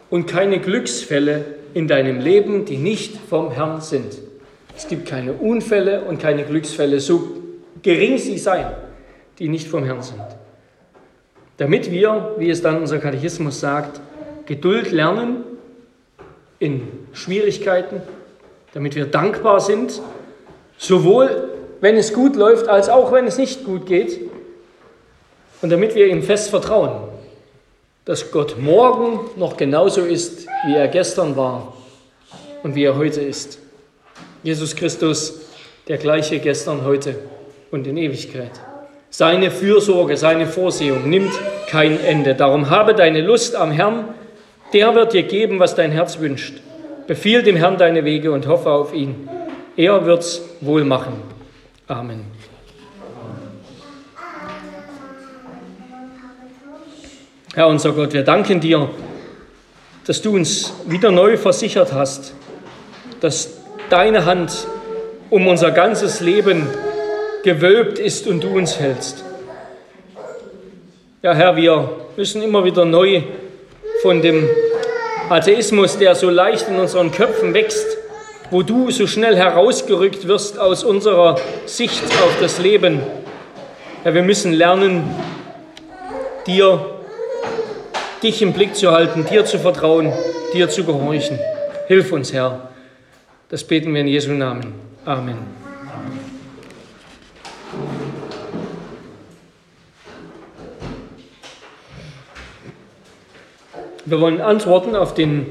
und 0.09 0.27
keine 0.27 0.59
Glücksfälle 0.59 1.45
in 1.73 1.87
deinem 1.87 2.19
Leben, 2.19 2.65
die 2.65 2.75
nicht 2.75 3.15
vom 3.29 3.49
Herrn 3.51 3.79
sind. 3.79 4.17
Es 4.75 4.89
gibt 4.89 5.07
keine 5.07 5.31
Unfälle 5.31 6.01
und 6.01 6.19
keine 6.19 6.43
Glücksfälle, 6.43 6.99
so 6.99 7.29
gering 7.81 8.17
sie 8.17 8.37
seien, 8.37 8.73
die 9.39 9.47
nicht 9.47 9.69
vom 9.69 9.85
Herrn 9.85 10.01
sind. 10.01 10.19
Damit 11.55 11.91
wir, 11.91 12.35
wie 12.39 12.49
es 12.49 12.61
dann 12.61 12.77
unser 12.77 12.99
Katechismus 12.99 13.61
sagt, 13.61 14.01
Geduld 14.47 14.91
lernen 14.91 15.45
in 16.59 16.89
Schwierigkeiten, 17.13 18.01
damit 18.73 18.95
wir 18.95 19.05
dankbar 19.05 19.61
sind, 19.61 20.01
sowohl 20.77 21.50
wenn 21.81 21.97
es 21.97 22.13
gut 22.13 22.35
läuft, 22.35 22.69
als 22.69 22.87
auch 22.87 23.11
wenn 23.11 23.25
es 23.25 23.37
nicht 23.37 23.65
gut 23.65 23.85
geht. 23.85 24.19
Und 25.61 25.69
damit 25.71 25.95
wir 25.95 26.07
ihm 26.07 26.23
fest 26.23 26.49
vertrauen, 26.49 27.09
dass 28.05 28.31
Gott 28.31 28.55
morgen 28.59 29.19
noch 29.35 29.57
genauso 29.57 30.01
ist, 30.01 30.47
wie 30.65 30.75
er 30.75 30.87
gestern 30.87 31.35
war 31.35 31.73
und 32.63 32.75
wie 32.75 32.85
er 32.85 32.97
heute 32.97 33.21
ist. 33.21 33.59
Jesus 34.43 34.75
Christus, 34.75 35.41
der 35.87 35.97
gleiche 35.97 36.39
gestern, 36.39 36.83
heute 36.85 37.15
und 37.69 37.85
in 37.85 37.97
Ewigkeit. 37.97 38.51
Seine 39.09 39.51
Fürsorge, 39.51 40.17
seine 40.17 40.47
Vorsehung 40.47 41.09
nimmt 41.09 41.33
kein 41.67 41.99
Ende. 41.99 42.33
Darum 42.33 42.69
habe 42.69 42.95
deine 42.95 43.21
Lust 43.21 43.55
am 43.55 43.71
Herrn, 43.71 44.05
der 44.73 44.95
wird 44.95 45.13
dir 45.13 45.23
geben, 45.23 45.59
was 45.59 45.75
dein 45.75 45.91
Herz 45.91 46.19
wünscht. 46.19 46.61
Befiehl 47.07 47.43
dem 47.43 47.55
Herrn 47.55 47.77
deine 47.77 48.05
Wege 48.05 48.31
und 48.31 48.47
hoffe 48.47 48.71
auf 48.71 48.93
ihn. 48.93 49.29
Er 49.75 50.05
wird's 50.05 50.41
wohl 50.61 50.85
machen. 50.85 51.30
Amen. 51.91 52.23
Herr 57.53 57.67
unser 57.67 57.91
Gott, 57.91 58.13
wir 58.13 58.23
danken 58.23 58.61
dir, 58.61 58.89
dass 60.07 60.21
du 60.21 60.35
uns 60.35 60.73
wieder 60.87 61.11
neu 61.11 61.35
versichert 61.35 61.91
hast, 61.91 62.33
dass 63.19 63.57
deine 63.89 64.23
Hand 64.23 64.67
um 65.29 65.45
unser 65.47 65.71
ganzes 65.71 66.21
Leben 66.21 66.65
gewölbt 67.43 67.99
ist 67.99 68.25
und 68.25 68.41
du 68.41 68.55
uns 68.55 68.79
hältst. 68.79 69.25
Ja, 71.21 71.33
Herr, 71.33 71.57
wir 71.57 71.89
müssen 72.15 72.41
immer 72.41 72.63
wieder 72.63 72.85
neu 72.85 73.21
von 74.01 74.21
dem 74.21 74.47
Atheismus, 75.27 75.97
der 75.97 76.15
so 76.15 76.29
leicht 76.29 76.69
in 76.69 76.79
unseren 76.79 77.11
Köpfen 77.11 77.53
wächst, 77.53 77.97
wo 78.51 78.63
du 78.63 78.91
so 78.91 79.07
schnell 79.07 79.37
herausgerückt 79.37 80.27
wirst 80.27 80.59
aus 80.59 80.83
unserer 80.83 81.37
Sicht 81.65 82.03
auf 82.03 82.37
das 82.41 82.59
Leben. 82.59 82.99
Ja, 84.03 84.13
wir 84.13 84.23
müssen 84.23 84.51
lernen, 84.51 85.03
dir, 86.45 86.85
dich 88.21 88.41
im 88.41 88.51
Blick 88.51 88.75
zu 88.75 88.91
halten, 88.91 89.25
dir 89.25 89.45
zu 89.45 89.57
vertrauen, 89.57 90.11
dir 90.53 90.69
zu 90.69 90.83
gehorchen. 90.83 91.39
Hilf 91.87 92.11
uns, 92.11 92.33
Herr. 92.33 92.69
Das 93.47 93.63
beten 93.63 93.93
wir 93.93 94.01
in 94.01 94.07
Jesu 94.07 94.31
Namen. 94.33 94.73
Amen. 95.05 95.37
Wir 104.03 104.19
wollen 104.19 104.41
antworten 104.41 104.95
auf 104.95 105.13
den 105.13 105.45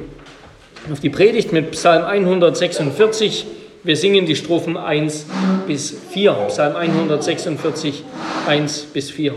auf 0.91 1.01
die 1.01 1.11
Predigt 1.11 1.53
mit 1.53 1.73
Psalm 1.73 2.05
146. 2.05 3.47
Wir 3.83 3.97
singen 3.97 4.27
die 4.27 4.37
Strophen 4.37 4.77
1 4.77 5.27
bis 5.67 5.95
4. 6.11 6.33
Psalm 6.49 6.77
146, 6.77 8.05
1 8.47 8.87
bis 8.93 9.11
4. 9.11 9.35